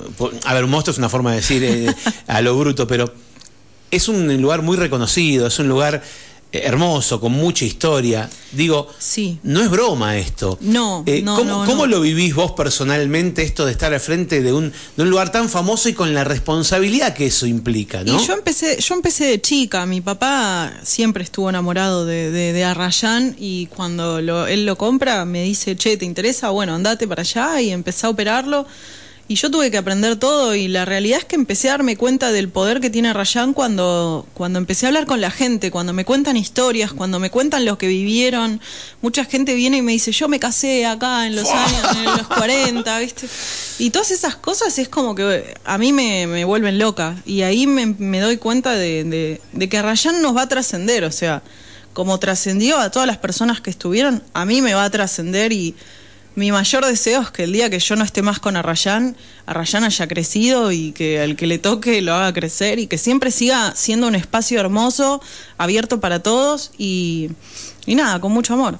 a 0.45 0.55
ver, 0.55 0.65
un 0.65 0.71
monstruo 0.71 0.93
es 0.93 0.99
una 0.99 1.09
forma 1.09 1.31
de 1.31 1.37
decir 1.37 1.65
eh, 1.65 1.95
a 2.27 2.41
lo 2.41 2.57
bruto, 2.59 2.87
pero 2.87 3.13
es 3.91 4.09
un 4.09 4.41
lugar 4.41 4.63
muy 4.63 4.77
reconocido, 4.77 5.47
es 5.47 5.59
un 5.59 5.69
lugar 5.69 6.03
hermoso, 6.53 7.21
con 7.21 7.33
mucha 7.33 7.65
historia. 7.65 8.29
Digo, 8.53 8.89
Sí. 8.99 9.39
no 9.45 9.63
es 9.63 9.71
broma 9.71 10.17
esto. 10.19 10.59
No, 10.61 11.05
Eh, 11.07 11.23
no, 11.23 11.37
¿Cómo, 11.37 11.51
no, 11.61 11.65
cómo 11.67 11.87
no. 11.87 11.93
lo 11.97 12.01
vivís 12.01 12.35
vos 12.35 12.53
personalmente, 12.53 13.43
esto 13.43 13.65
de 13.67 13.73
estar 13.73 13.93
al 13.95 14.01
frente 14.01 14.43
de 14.43 14.53
un, 14.53 14.73
de 14.97 15.03
un 15.03 15.11
lugar 15.11 15.31
tan 15.31 15.49
famoso 15.49 15.89
y 15.89 15.93
con 15.95 16.13
la 16.15 16.25
responsabilidad 16.25 17.15
que 17.15 17.27
eso 17.27 17.47
implica, 17.47 18.03
¿no? 18.03 18.21
Y 18.21 18.27
yo 18.27 18.33
empecé, 18.35 18.81
yo 18.81 18.95
empecé 18.95 19.25
de 19.27 19.41
chica. 19.41 19.87
Mi 19.87 20.01
papá 20.01 20.73
siempre 20.83 21.23
estuvo 21.23 21.49
enamorado 21.49 22.05
de, 22.07 22.31
de, 22.31 22.53
de 22.53 22.65
Arrayán 22.65 23.37
y 23.39 23.67
cuando 23.67 24.21
lo- 24.21 24.47
él 24.47 24.67
lo 24.67 24.77
compra 24.77 25.25
me 25.25 25.43
dice, 25.45 25.77
che, 25.77 25.97
¿te 25.97 26.05
interesa? 26.05 26.51
Bueno, 26.51 26.75
andate 26.75 27.07
para 27.07 27.23
allá 27.23 27.61
y 27.61 27.71
empecé 27.71 28.07
a 28.07 28.11
operarlo. 28.11 28.67
Y 29.31 29.37
yo 29.37 29.49
tuve 29.49 29.71
que 29.71 29.79
aprender 29.79 30.17
todo 30.17 30.57
y 30.57 30.67
la 30.67 30.85
realidad 30.85 31.19
es 31.21 31.25
que 31.25 31.37
empecé 31.37 31.69
a 31.69 31.75
darme 31.75 31.97
cuenta 31.97 32.33
del 32.33 32.49
poder 32.49 32.81
que 32.81 32.91
tiene 32.91 33.11
Arrayán 33.11 33.53
cuando, 33.55 34.27
cuando 34.35 34.59
empecé 34.59 34.87
a 34.87 34.89
hablar 34.89 35.07
con 35.07 35.21
la 35.21 35.31
gente, 35.31 35.71
cuando 35.71 35.93
me 35.93 36.05
cuentan 36.05 36.37
historias, 36.37 36.93
cuando 36.93 37.21
me 37.21 37.31
cuentan 37.31 37.65
lo 37.65 37.79
que 37.79 37.87
vivieron. 37.87 38.61
Mucha 39.03 39.25
gente 39.25 39.55
viene 39.55 39.77
y 39.77 39.83
me 39.83 39.93
dice, 39.93 40.11
yo 40.11 40.27
me 40.27 40.41
casé 40.41 40.85
acá 40.85 41.29
en 41.29 41.37
los 41.37 41.49
años, 41.49 41.97
en 41.97 42.05
los 42.07 42.27
40, 42.37 42.99
¿viste? 42.99 43.29
Y 43.79 43.91
todas 43.91 44.11
esas 44.11 44.35
cosas 44.35 44.77
es 44.81 44.89
como 44.89 45.15
que 45.15 45.55
a 45.65 45.79
mí 45.79 45.93
me, 45.93 46.27
me 46.27 46.45
vuelven 46.45 46.81
loca. 46.81 47.15
Y 47.25 47.43
ahí 47.43 47.69
me, 47.69 47.87
me 47.87 48.19
doy 48.19 48.37
cuenta 48.37 48.73
de, 48.73 49.05
de- 49.05 49.41
de 49.53 49.69
que 49.69 49.79
Arrayán 49.79 50.23
nos 50.23 50.37
va 50.37 50.43
a 50.43 50.49
trascender. 50.49 51.05
O 51.05 51.13
sea, 51.13 51.45
como 51.93 52.19
trascendió 52.19 52.79
a 52.79 52.91
todas 52.91 53.07
las 53.07 53.19
personas 53.19 53.61
que 53.61 53.71
estuvieron, 53.71 54.25
a 54.35 54.45
mí 54.45 54.61
me 54.61 54.75
va 54.75 54.83
a 54.83 54.91
trascender 54.91 55.53
y 55.53 55.77
mi 56.37 56.53
mayor 56.53 56.87
deseo 56.87 57.23
es 57.23 57.31
que 57.31 57.45
el 57.45 57.53
día 57.53 57.71
que 57.71 57.79
yo 57.81 57.97
no 57.97 58.05
esté 58.05 58.23
más 58.23 58.39
con 58.39 58.57
Arrayán, 58.57 59.17
Arrayán 59.47 59.85
haya 59.85 60.07
crecido 60.07 60.71
y 60.71 60.93
que 60.93 61.21
al 61.21 61.37
que 61.37 61.47
le 61.47 61.59
toque 61.59 62.01
lo 62.03 62.15
haga 62.15 62.33
crecer 62.33 62.79
y 62.79 62.87
que 62.87 62.99
siempre 62.99 63.31
siga 63.31 63.75
siendo 63.75 64.07
un 64.07 64.15
espacio 64.15 64.61
hermoso, 64.61 65.21
abierto 65.59 66.01
para 66.01 66.23
todos 66.23 66.71
y, 66.79 67.31
y 67.85 67.97
nada, 67.97 68.21
con 68.21 68.33
mucho 68.33 68.55
amor. 68.55 68.79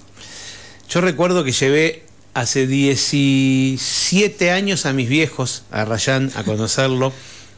Yo 0.89 1.01
recuerdo 1.01 1.43
que 1.43 1.53
llevé 1.53 2.05
hace 2.35 2.67
17 2.67 4.51
años 4.53 4.87
a 4.87 4.93
mis 4.93 5.09
viejos, 5.09 5.65
a 5.71 5.85
Rayán, 5.85 6.31
a 6.37 6.45
conocerlo. 6.45 7.13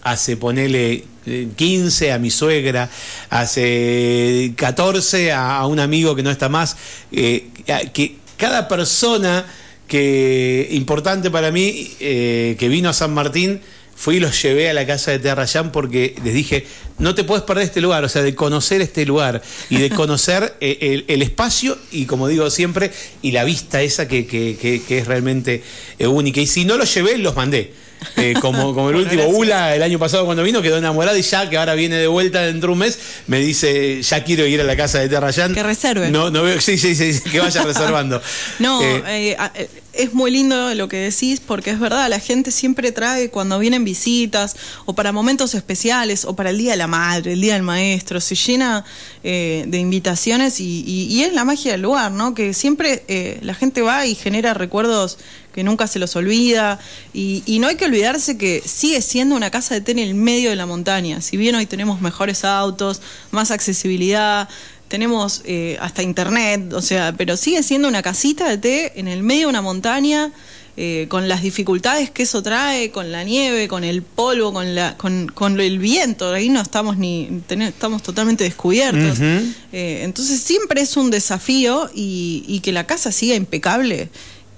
Hace, 0.05 0.37
ponele, 0.37 1.05
eh, 1.27 1.49
15 1.55 2.11
a 2.11 2.19
mi 2.19 2.31
suegra, 2.31 2.91
hace 3.31 4.53
14 4.57 5.33
a, 5.33 5.65
un 5.67 5.79
amigo 5.79 6.17
que 6.17 6.25
no 6.25 6.31
está 6.31 6.49
más. 6.49 6.77
eh, 7.13 7.49
que 7.93 8.17
cada 8.37 8.67
persona 8.67 9.47
que 9.93 10.69
importante 10.71 11.31
para 11.31 11.51
mí 11.53 11.91
eh, 12.01 12.57
que 12.59 12.69
vino 12.69 12.89
a 12.89 12.95
San 12.95 13.13
Martín 13.13 13.61
fui 13.95 14.17
y 14.17 14.21
los 14.21 14.41
llevé 14.43 14.71
a 14.71 14.73
la 14.73 14.87
casa 14.87 15.11
de 15.11 15.19
Terrayán 15.19 15.71
porque 15.71 16.15
les 16.25 16.33
dije, 16.33 16.65
no 16.99 17.15
te 17.15 17.25
puedes 17.25 17.45
perder 17.45 17.65
este 17.65 17.83
lugar, 17.83 18.03
o 18.03 18.09
sea, 18.09 18.23
de 18.23 18.35
conocer 18.35 18.81
este 18.81 19.05
lugar 19.05 19.43
y 19.69 19.77
de 19.77 19.91
conocer 19.91 20.55
eh, 20.63 21.05
el, 21.07 21.21
espacio 21.21 21.77
y, 21.93 22.07
como 22.07 22.27
digo 22.27 22.49
siempre, 22.49 22.91
y 23.21 23.33
la 23.33 23.45
vista 23.45 23.83
esa 23.83 24.09
que, 24.09 24.27
que- 24.27 24.57
que- 24.61 24.81
que 24.83 24.99
es 24.99 25.07
realmente 25.07 25.63
eh, 25.99 26.07
única. 26.07 26.41
Y 26.41 26.47
si 26.47 26.65
no 26.65 26.79
los 26.79 26.93
llevé, 26.95 27.19
los 27.19 27.37
mandé. 27.37 27.75
Eh, 28.17 28.35
como, 28.41 28.75
como 28.75 28.89
el 28.91 28.95
Bueno, 28.95 28.99
último 29.01 29.23
gracias. 29.23 29.39
Ula 29.41 29.75
el 29.77 29.83
año 29.83 29.99
pasado 29.99 30.25
cuando 30.25 30.43
vino 30.43 30.63
quedó 30.63 30.79
enamorado 30.79 31.17
y 31.17 31.23
ya 31.23 31.49
que 31.49 31.57
ahora 31.57 31.75
viene 31.75 31.97
de 31.97 32.07
vuelta 32.07 32.41
dentro 32.43 32.69
de 32.69 32.73
un 32.75 32.79
mes 32.81 32.99
me 33.27 33.39
dice 33.41 34.03
ya 34.03 34.23
quiero 34.25 34.47
ir 34.47 34.61
a 34.61 34.65
la 34.65 34.77
casa 34.77 34.99
de 35.01 35.09
Terrayán 35.09 35.55
Que 35.55 35.63
reserve. 35.63 36.11
no 36.11 36.31
no 36.31 36.43
veo 36.43 36.61
sí 36.61 36.79
sí 36.79 36.95
sí 36.95 37.21
que 37.31 37.41
vaya 37.41 37.63
reservando 37.63 38.21
No, 38.59 38.83
Eh, 38.83 39.03
eh, 39.07 39.37
eh, 39.55 39.69
es 39.95 40.15
muy 40.15 40.31
lindo 40.31 40.75
lo 40.75 40.89
que 40.89 40.97
decís 40.97 41.41
porque 41.41 41.69
es 41.71 41.79
verdad, 41.79 42.09
la 42.09 42.19
gente 42.19 42.51
siempre 42.51 42.93
trae 42.93 43.29
cuando 43.29 43.59
vienen 43.59 43.85
visitas 43.85 44.57
o 44.87 44.95
para 44.95 45.13
momentos 45.13 45.55
especiales 45.55 46.25
o 46.25 46.35
para 46.35 46.49
el 46.49 46.57
Día 46.57 46.71
de 46.73 46.79
la 46.79 46.87
Madre, 46.87 47.35
el 47.35 47.41
Día 47.43 47.53
del 47.55 47.63
Maestro, 47.63 48.19
se 48.21 48.35
llena 48.35 48.85
eh, 49.23 49.65
de 49.67 49.79
invitaciones 49.79 50.61
y, 50.61 50.83
y- 50.87 51.09
y 51.13 51.23
es 51.25 51.35
la 51.35 51.45
magia 51.45 51.73
del 51.73 51.83
lugar, 51.83 52.11
¿no? 52.11 52.33
Que 52.35 52.55
siempre 52.55 53.05
eh, 53.09 53.39
la 53.43 53.55
gente 53.55 53.83
va 53.83 54.07
y 54.07 54.15
genera 54.15 54.55
recuerdos 54.55 55.19
que 55.53 55.63
nunca 55.65 55.87
se 55.87 55.99
los 55.99 56.17
olvida. 56.17 56.79
Y, 57.13 57.43
y 57.47 57.59
no 57.59 57.69
hay 57.69 57.77
que 57.77 57.85
olvidarse 57.85 58.37
que 58.39 58.63
sigue 58.65 59.03
siendo 59.03 59.37
una 59.37 59.51
casa 59.51 59.75
de 59.75 59.81
té 59.81 59.93
en 59.93 59.99
el 59.99 60.15
medio 60.15 60.51
de 60.51 60.57
la 60.57 60.67
montaña, 60.67 61.21
si 61.21 61.37
bien 61.37 61.55
hoy 61.55 61.67
tenemos 61.67 62.01
mejores 62.01 62.45
autos, 62.45 63.01
más 63.31 63.51
accesibilidad, 63.51 64.49
tenemos 64.89 65.43
eh, 65.45 65.79
hasta 65.81 66.03
internet, 66.03 66.73
o 66.75 66.83
sea, 66.83 67.15
pero 67.17 67.37
sigue 67.37 67.63
siendo 67.63 67.89
una 67.89 68.03
casita 68.03 68.49
de 68.49 68.59
té 68.59 68.93
en 69.01 69.09
el 69.09 69.23
medio 69.23 69.43
de 69.43 69.47
una 69.47 69.63
montaña, 69.63 70.33
eh, 70.77 71.05
con 71.11 71.29
las 71.29 71.43
dificultades 71.43 72.11
que 72.11 72.23
eso 72.23 72.43
trae, 72.43 72.91
con 72.91 73.13
la 73.13 73.25
nieve, 73.25 73.69
con 73.69 73.85
el 73.85 74.01
polvo, 74.03 74.55
con 74.55 74.75
la, 74.75 74.97
con, 74.97 75.29
con 75.29 75.61
el 75.61 75.79
viento, 75.79 76.33
ahí 76.33 76.49
no 76.49 76.63
estamos 76.63 76.97
ni, 76.97 77.43
ten- 77.47 77.61
estamos 77.63 78.03
totalmente 78.03 78.45
descubiertos. 78.45 79.19
Eh, 79.21 80.01
entonces 80.03 80.41
siempre 80.41 80.81
es 80.81 80.97
un 80.97 81.11
desafío 81.11 81.91
y, 81.95 82.45
y 82.49 82.61
que 82.61 82.73
la 82.73 82.87
casa 82.87 83.13
siga 83.13 83.35
impecable, 83.35 84.09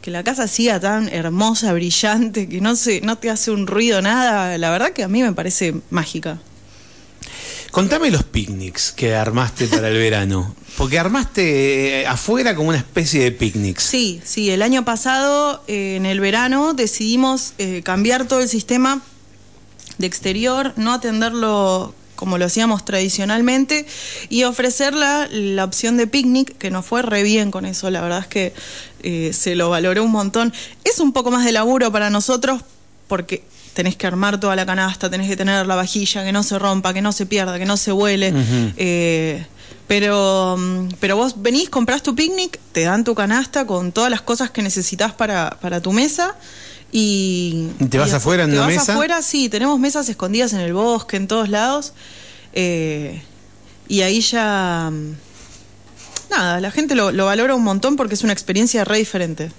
que 0.04 0.10
la 0.10 0.22
casa 0.22 0.46
siga 0.48 0.78
tan 0.78 1.08
hermosa, 1.08 1.72
brillante, 1.72 2.46
que 2.46 2.60
no 2.60 2.76
se, 2.76 3.00
no 3.00 3.16
te 3.16 3.30
hace 3.30 3.50
un 3.50 3.66
ruido 3.66 4.02
nada, 4.02 4.58
la 4.58 4.70
verdad 4.70 4.90
que 4.90 5.02
a 5.02 5.08
mí 5.08 5.22
me 5.22 5.32
parece 5.32 5.76
mágica. 5.88 6.38
Contame 7.70 8.10
los 8.10 8.22
picnics 8.22 8.92
que 8.92 9.14
armaste 9.14 9.66
para 9.66 9.88
el 9.88 9.96
verano. 9.96 10.54
Porque 10.76 10.98
armaste 10.98 12.02
eh, 12.02 12.06
afuera 12.06 12.54
como 12.54 12.68
una 12.68 12.76
especie 12.76 13.24
de 13.24 13.32
picnics. 13.32 13.82
Sí, 13.82 14.20
sí, 14.22 14.50
el 14.50 14.60
año 14.60 14.84
pasado, 14.84 15.64
eh, 15.68 15.96
en 15.96 16.04
el 16.04 16.20
verano, 16.20 16.74
decidimos 16.74 17.54
eh, 17.56 17.80
cambiar 17.82 18.26
todo 18.26 18.40
el 18.40 18.48
sistema 18.50 19.00
de 19.96 20.06
exterior, 20.06 20.74
no 20.76 20.92
atenderlo 20.92 21.94
como 22.24 22.38
lo 22.38 22.46
hacíamos 22.46 22.86
tradicionalmente 22.86 23.84
y 24.30 24.44
ofrecer 24.44 24.94
la, 24.94 25.28
la 25.30 25.62
opción 25.62 25.98
de 25.98 26.06
picnic, 26.06 26.56
que 26.56 26.70
nos 26.70 26.86
fue 26.86 27.02
re 27.02 27.22
bien 27.22 27.50
con 27.50 27.66
eso, 27.66 27.90
la 27.90 28.00
verdad 28.00 28.20
es 28.20 28.26
que 28.28 28.54
eh, 29.02 29.34
se 29.34 29.54
lo 29.54 29.68
valoró 29.68 30.02
un 30.02 30.10
montón. 30.10 30.50
Es 30.84 31.00
un 31.00 31.12
poco 31.12 31.30
más 31.30 31.44
de 31.44 31.52
laburo 31.52 31.92
para 31.92 32.08
nosotros 32.08 32.62
porque 33.08 33.44
tenés 33.74 33.94
que 33.94 34.06
armar 34.06 34.40
toda 34.40 34.56
la 34.56 34.64
canasta, 34.64 35.10
tenés 35.10 35.28
que 35.28 35.36
tener 35.36 35.66
la 35.66 35.74
vajilla, 35.74 36.24
que 36.24 36.32
no 36.32 36.42
se 36.42 36.58
rompa, 36.58 36.94
que 36.94 37.02
no 37.02 37.12
se 37.12 37.26
pierda, 37.26 37.58
que 37.58 37.66
no 37.66 37.76
se 37.76 37.92
huele. 37.92 38.32
eh, 38.78 39.44
pero, 39.86 40.58
pero 40.98 41.16
vos 41.16 41.42
venís, 41.42 41.68
comprás 41.68 42.02
tu 42.02 42.14
picnic, 42.14 42.58
te 42.72 42.84
dan 42.84 43.04
tu 43.04 43.14
canasta 43.14 43.66
con 43.66 43.92
todas 43.92 44.10
las 44.10 44.22
cosas 44.22 44.50
que 44.50 44.62
necesitas 44.62 45.12
para, 45.12 45.58
para 45.60 45.82
tu 45.82 45.92
mesa. 45.92 46.36
Y, 46.96 47.70
¿Y 47.80 47.86
te 47.86 47.98
vas 47.98 48.10
y 48.10 48.14
afuera 48.14 48.44
en 48.44 48.50
te 48.50 48.56
una 48.56 48.66
vas 48.66 48.76
mesa? 48.76 48.92
afuera, 48.92 49.20
sí, 49.20 49.48
tenemos 49.48 49.80
mesas 49.80 50.08
escondidas 50.08 50.52
en 50.52 50.60
el 50.60 50.72
bosque, 50.74 51.16
en 51.16 51.26
todos 51.26 51.48
lados. 51.48 51.92
eh, 52.52 53.20
y 53.88 54.02
ahí 54.02 54.20
ya. 54.20 54.90
mm, 54.92 55.12
Nada, 56.30 56.60
la 56.60 56.70
gente 56.70 56.94
lo, 56.94 57.10
lo 57.10 57.26
valora 57.26 57.54
un 57.56 57.64
montón 57.64 57.96
porque 57.96 58.14
es 58.14 58.22
una 58.22 58.32
experiencia 58.32 58.84
re 58.84 58.98
diferente. 58.98 59.50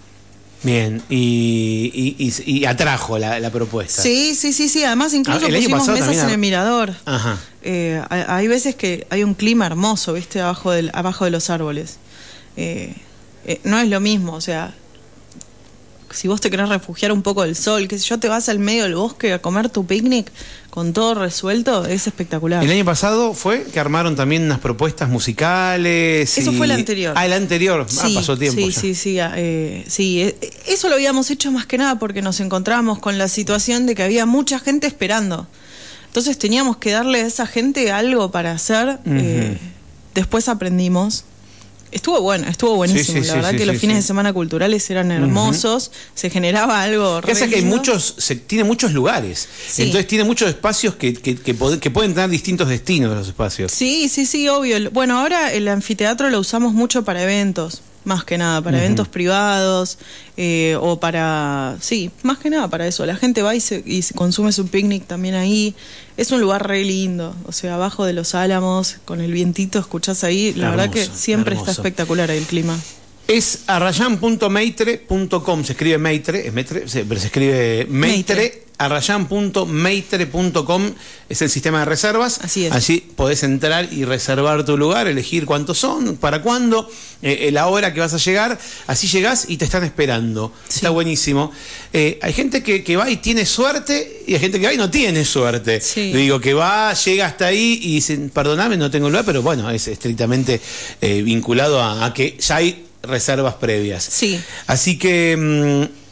Bien, 0.64 1.02
y, 1.10 1.92
y- 1.94 2.16
y- 2.48 2.60
y 2.60 2.66
atrajo 2.66 3.20
la, 3.20 3.40
la 3.42 3.52
propuesta. 3.52 4.02
Sí, 4.02 4.34
sí, 4.34 4.54
sí, 4.54 4.70
sí. 4.70 4.84
Además, 4.86 5.14
incluso 5.14 5.46
Ah, 5.46 5.50
pusimos 5.50 5.88
mesas 5.90 6.00
también 6.06 6.24
en 6.24 6.30
el 6.32 6.38
mirador. 6.38 6.94
Ajá. 7.06 7.38
Eh, 7.64 8.02
hay, 8.10 8.24
hay 8.28 8.48
veces 8.48 8.76
que 8.76 9.06
hay 9.10 9.24
un 9.26 9.34
clima 9.36 9.66
hermoso, 9.68 10.14
¿viste? 10.14 10.40
Abajo, 10.40 10.72
del, 10.72 10.90
abajo 10.94 11.26
de 11.26 11.32
los 11.32 11.50
árboles. 11.50 11.98
Eh, 12.56 12.96
eh, 13.46 13.60
no 13.66 13.78
es 13.78 13.90
lo 13.90 14.00
mismo, 14.00 14.34
o 14.34 14.42
sea, 14.42 14.74
si 16.16 16.28
vos 16.28 16.42
te 16.42 16.50
querés 16.50 16.70
refugiar 16.70 17.12
un 17.12 17.22
poco 17.22 17.44
del 17.44 17.56
sol, 17.56 17.88
que 17.88 18.00
si 18.00 18.08
yo 18.08 18.18
te 18.20 18.30
vas 18.30 18.50
al 18.50 18.60
medio 18.60 18.84
del 18.84 18.96
bosque 18.96 19.34
a 19.34 19.40
comer 19.42 19.70
tu 19.70 19.86
picnic 19.86 20.32
con 20.70 20.94
todo 20.94 21.14
resuelto, 21.16 21.86
es 21.86 22.08
espectacular. 22.08 22.64
El 22.64 22.72
año 22.72 22.84
pasado 22.86 23.34
fue 23.34 23.64
que 23.64 23.80
armaron 23.80 24.16
también 24.16 24.44
unas 24.44 24.60
propuestas 24.60 25.10
musicales. 25.10 26.38
Eso 26.38 26.52
fue 26.54 26.66
el 26.66 26.72
anterior. 26.72 27.14
Ah, 27.18 27.26
el 27.26 27.34
anterior. 27.34 27.86
ah, 27.88 28.08
Sí, 28.08 28.16
pasó 28.16 28.38
tiempo. 28.38 28.60
Sí, 28.60 28.72
ya. 28.72 28.82
sí, 28.82 28.96
sí. 28.96 29.20
ah, 29.20 29.34
eh, 29.36 29.86
sí, 29.88 30.22
eh, 30.22 30.36
eso 30.68 30.90
lo 30.90 30.96
habíamos 30.96 31.30
hecho 31.32 31.52
más 31.52 31.66
que 31.66 31.78
nada 31.78 32.00
porque 32.00 32.22
nos 32.22 32.40
encontramos 32.40 33.00
con 33.00 33.18
la 33.18 33.28
situación 33.28 33.86
de 33.86 33.96
que 33.96 34.04
había 34.04 34.26
mucha 34.26 34.60
gente 34.60 34.88
esperando. 34.88 35.48
Entonces 36.08 36.38
teníamos 36.38 36.78
que 36.78 36.92
darle 36.92 37.22
a 37.22 37.26
esa 37.28 37.46
gente 37.46 37.92
algo 37.92 38.32
para 38.32 38.52
hacer. 38.52 39.00
eh, 39.06 39.58
después 40.14 40.48
aprendimos. 40.50 41.26
Estuvo 41.92 42.22
bueno, 42.22 42.48
estuvo 42.48 42.76
buenísimo. 42.76 43.20
Sí, 43.20 43.24
sí, 43.24 43.28
la 43.30 43.36
verdad 43.36 43.52
sí, 43.52 43.58
que 43.58 43.66
los 43.66 43.78
fines 43.78 43.96
de 43.98 44.02
semana 44.02 44.34
culturales 44.34 44.90
eran 44.90 45.12
hermosos. 45.12 45.92
Se 46.14 46.30
generaba 46.30 46.82
algo. 46.82 47.22
Pasa 47.22 47.46
es 47.46 47.50
que 47.50 47.58
hay 47.58 47.64
muchos, 47.64 48.16
se, 48.18 48.36
tiene 48.36 48.64
muchos 48.64 48.92
lugares. 48.92 49.48
Entonces 49.78 50.08
tiene 50.08 50.24
muchos 50.24 50.50
espacios 50.50 50.96
que, 50.96 51.14
que, 51.14 51.36
que 51.36 51.54
pueden 51.54 52.14
tener 52.14 52.30
distintos 52.30 52.68
destinos 52.68 53.16
los 53.16 53.28
espacios. 53.28 53.72
Sí, 53.72 54.10
sí, 54.10 54.26
sí, 54.26 54.48
obvio. 54.50 54.92
Bueno, 54.92 55.20
ahora 55.20 55.54
el 55.54 55.68
anfiteatro 55.68 56.30
lo 56.30 56.40
usamos 56.40 56.74
mucho 56.74 57.04
para 57.04 57.24
eventos, 57.24 57.82
más 58.06 58.24
que 58.24 58.38
nada, 58.38 58.62
para 58.62 58.78
eventos 58.78 59.08
privados 59.08 59.98
eh, 60.38 60.78
o 60.80 61.00
para... 61.00 61.76
Sí, 61.82 62.12
más 62.24 62.38
que 62.38 62.50
nada 62.50 62.68
para 62.70 62.88
eso. 62.88 63.06
La 63.06 63.16
gente 63.16 63.42
va 63.42 63.54
y 63.56 63.60
se, 63.60 63.84
y 63.86 64.02
se 64.04 64.14
consume 64.14 64.52
su 64.52 64.68
picnic 64.68 65.06
también 65.08 65.36
ahí. 65.36 65.76
Es 66.18 66.32
un 66.32 66.40
lugar 66.40 66.68
re 66.68 66.84
lindo, 66.84 67.36
o 67.46 67.52
sea, 67.52 67.76
abajo 67.76 68.06
de 68.06 68.14
los 68.14 68.36
álamos, 68.36 68.98
con 69.06 69.20
el 69.22 69.32
vientito, 69.34 69.80
escuchás 69.80 70.24
ahí. 70.24 70.54
La 70.56 70.70
verdad 70.70 70.90
que 70.90 71.06
siempre 71.06 71.54
hermoso. 71.56 71.72
está 71.72 71.82
espectacular 71.82 72.32
el 72.32 72.44
clima. 72.46 72.80
Es 73.28 73.64
arrayan.meitre.com, 73.68 75.64
se 75.64 75.72
escribe 75.74 75.98
Meitre, 75.98 76.48
es 76.48 76.54
Meitre, 76.54 76.88
se- 76.88 77.06
pero 77.06 77.20
se 77.20 77.28
escribe 77.28 77.86
Meitre, 77.90 78.36
Meitre. 78.36 78.65
arrayan.meitre.com 78.78 80.94
es 81.30 81.42
el 81.42 81.50
sistema 81.50 81.80
de 81.80 81.86
reservas. 81.86 82.40
Así 82.44 82.66
es. 82.66 82.74
Allí 82.74 83.00
podés 83.16 83.44
entrar 83.44 83.88
y 83.92 84.06
reservar 84.06 84.64
tu 84.66 84.78
lugar, 84.78 85.08
elegir 85.08 85.46
cuántos 85.46 85.78
son, 85.80 86.18
para 86.18 86.42
cuándo, 86.42 86.90
eh, 87.22 87.50
la 87.52 87.68
hora 87.68 87.94
que 87.94 88.00
vas 88.00 88.14
a 88.14 88.18
llegar. 88.18 88.58
Así 88.88 89.08
llegás 89.08 89.46
y 89.48 89.58
te 89.58 89.66
están 89.66 89.84
esperando. 89.84 90.54
Sí. 90.68 90.78
Está 90.78 90.92
buenísimo. 90.92 91.52
Eh, 91.94 92.20
hay 92.22 92.34
gente 92.34 92.64
que, 92.64 92.84
que 92.84 92.98
va 92.98 93.10
y 93.10 93.18
tiene 93.18 93.46
suerte 93.46 94.24
y 94.28 94.34
hay 94.34 94.40
gente 94.40 94.60
que 94.60 94.68
va 94.68 94.74
y 94.74 94.78
no 94.78 94.90
tiene 94.90 95.26
suerte. 95.26 95.82
Sí. 95.82 96.14
Digo, 96.14 96.40
que 96.40 96.54
va, 96.54 96.94
llega 96.94 97.26
hasta 97.26 97.48
ahí 97.48 97.80
y 97.82 97.96
dice, 97.96 98.18
perdoname, 98.34 98.78
no 98.78 98.92
tengo 98.92 99.10
lugar, 99.10 99.26
pero 99.26 99.42
bueno, 99.42 99.70
es 99.70 99.88
estrictamente 99.88 100.62
eh, 101.02 101.22
vinculado 101.22 101.82
a, 101.82 102.06
a 102.06 102.14
que 102.14 102.38
ya 102.40 102.58
hay 102.58 102.86
reservas 103.04 103.56
previas. 103.56 104.04
Sí. 104.04 104.40
Así 104.68 104.98
que 104.98 105.36
mm, 105.38 106.05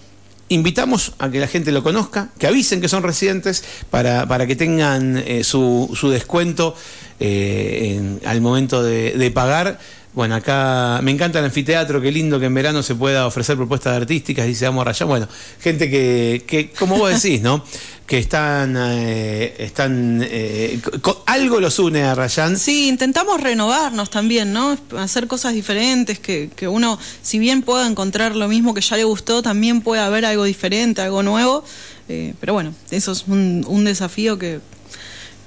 invitamos 0.53 1.13
a 1.19 1.29
que 1.29 1.39
la 1.39 1.47
gente 1.47 1.71
lo 1.71 1.83
conozca, 1.83 2.29
que 2.37 2.47
avisen 2.47 2.79
que 2.81 2.87
son 2.87 3.03
residentes 3.03 3.63
para, 3.89 4.27
para 4.27 4.47
que 4.47 4.55
tengan 4.55 5.17
eh, 5.17 5.43
su, 5.43 5.89
descuento 6.11 6.75
eh, 7.19 7.95
en- 7.97 8.21
al 8.25 8.41
momento 8.41 8.83
de 8.83 9.31
pagar. 9.31 9.79
Bueno, 10.13 10.35
acá 10.35 10.99
me 11.01 11.09
encanta 11.09 11.39
el 11.39 11.45
anfiteatro, 11.45 11.99
qué 11.99 12.11
lindo 12.11 12.39
que 12.39 12.45
en 12.45 12.53
verano 12.53 12.83
se 12.83 12.93
pueda 12.93 13.25
ofrecer 13.25 13.55
propuestas 13.57 13.97
artísticas, 13.97 14.45
dice 14.45 14.65
Vamos 14.65 14.83
a 14.83 14.85
Rayán. 14.85 15.09
Bueno, 15.09 15.27
gente 15.59 15.89
que, 15.89 16.43
que, 16.45 16.69
como 16.69 16.97
vos 16.97 17.11
decís, 17.11 17.41
¿no? 17.41 17.63
Que 18.05 18.19
están, 18.19 18.75
eh, 18.77 19.55
están 19.57 20.21
eh, 20.23 20.79
algo 21.25 21.59
los 21.59 21.79
une 21.79 22.03
a 22.03 22.13
Rayán. 22.13 22.59
Sí, 22.59 22.89
intentamos 22.89 23.41
renovarnos 23.41 24.11
también, 24.11 24.53
¿no? 24.53 24.77
Hacer 24.99 25.25
cosas 25.25 25.55
diferentes, 25.55 26.19
que, 26.19 26.51
que 26.55 26.67
uno, 26.67 26.99
si 27.23 27.39
bien 27.39 27.63
pueda 27.63 27.87
encontrar 27.87 28.35
lo 28.35 28.47
mismo 28.47 28.75
que 28.75 28.81
ya 28.81 28.97
le 28.97 29.05
gustó, 29.05 29.41
también 29.41 29.81
puede 29.81 30.03
haber 30.03 30.25
algo 30.25 30.43
diferente, 30.43 31.01
algo 31.01 31.23
nuevo. 31.23 31.63
Eh, 32.07 32.35
pero 32.39 32.53
bueno, 32.53 32.75
eso 32.91 33.13
es 33.13 33.23
un, 33.27 33.65
un 33.67 33.83
desafío 33.83 34.37
que 34.37 34.59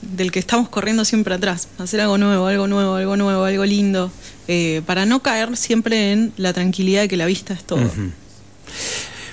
del 0.03 0.31
que 0.31 0.39
estamos 0.39 0.69
corriendo 0.69 1.05
siempre 1.05 1.35
atrás. 1.35 1.69
Hacer 1.79 2.01
algo 2.01 2.19
nuevo, 2.19 2.47
algo 2.47 2.67
nuevo, 2.67 2.95
algo 2.95 3.17
nuevo, 3.17 3.45
algo 3.45 3.65
lindo, 3.65 4.11
eh, 4.49 4.83
para 4.87 5.07
no 5.07 5.21
caer 5.23 5.57
siempre 5.57 6.13
en 6.13 6.33
la 6.37 6.53
tranquilidad 6.53 7.03
de 7.03 7.09
que 7.09 7.17
la 7.17 7.27
vista 7.27 7.55
es 7.55 7.65
todo. 7.65 7.81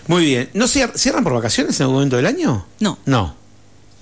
Muy 0.07 0.25
bien. 0.25 0.49
¿No 0.53 0.65
cier- 0.65 0.93
cierran 0.95 1.23
por 1.23 1.33
vacaciones 1.33 1.79
en 1.79 1.83
algún 1.83 1.95
momento 1.95 2.17
del 2.17 2.25
año? 2.25 2.65
No. 2.79 2.97
No. 3.05 3.35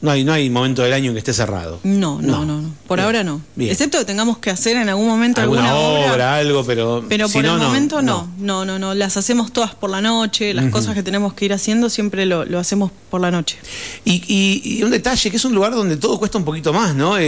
No 0.02 0.10
hay, 0.10 0.24
no 0.24 0.34
hay 0.34 0.50
momento 0.50 0.82
del 0.82 0.94
año 0.94 1.10
en 1.10 1.14
que 1.14 1.20
esté 1.20 1.32
cerrado. 1.32 1.80
No, 1.84 2.20
no, 2.22 2.44
no, 2.44 2.60
no. 2.60 2.70
Por 2.88 2.98
Bien. 2.98 3.06
ahora 3.06 3.24
no. 3.24 3.40
Bien. 3.56 3.70
Excepto 3.72 4.00
que 4.00 4.06
tengamos 4.06 4.40
que 4.40 4.50
hacer 4.50 4.76
en 4.78 4.90
algún 4.90 5.08
momento 5.08 5.42
Alguna 5.42 5.76
obra, 5.76 6.36
algo, 6.38 6.64
pero. 6.66 7.06
Pero 7.08 7.28
si 7.28 7.36
por 7.36 7.44
no, 7.44 7.54
el 7.58 7.62
momento 7.62 8.02
no. 8.02 8.28
no, 8.40 8.66
no, 8.66 8.80
no, 8.80 8.96
Las 8.96 9.16
hacemos 9.18 9.54
todas 9.54 9.76
por 9.76 9.92
la 9.92 10.02
noche, 10.02 10.54
las 10.56 10.72
cosas 10.72 10.96
que 10.96 11.04
tenemos 11.04 11.34
que 11.34 11.46
ir 11.46 11.54
haciendo 11.54 11.90
siempre 11.90 12.26
lo, 12.26 12.46
lo 12.46 12.58
hacemos 12.58 12.92
por 13.12 13.22
la 13.22 13.30
noche. 13.30 13.58
Y, 14.04 14.24
y- 14.28 14.80
y 14.80 14.84
un 14.84 14.90
detalle, 14.90 15.30
que 15.30 15.38
es 15.38 15.46
un 15.46 15.54
lugar 15.54 15.72
donde 15.74 15.98
todo 15.98 16.18
cuesta 16.18 16.38
un 16.40 16.46
poquito 16.46 16.74
más, 16.74 16.96
¿no? 16.96 17.18
Eh, 17.20 17.24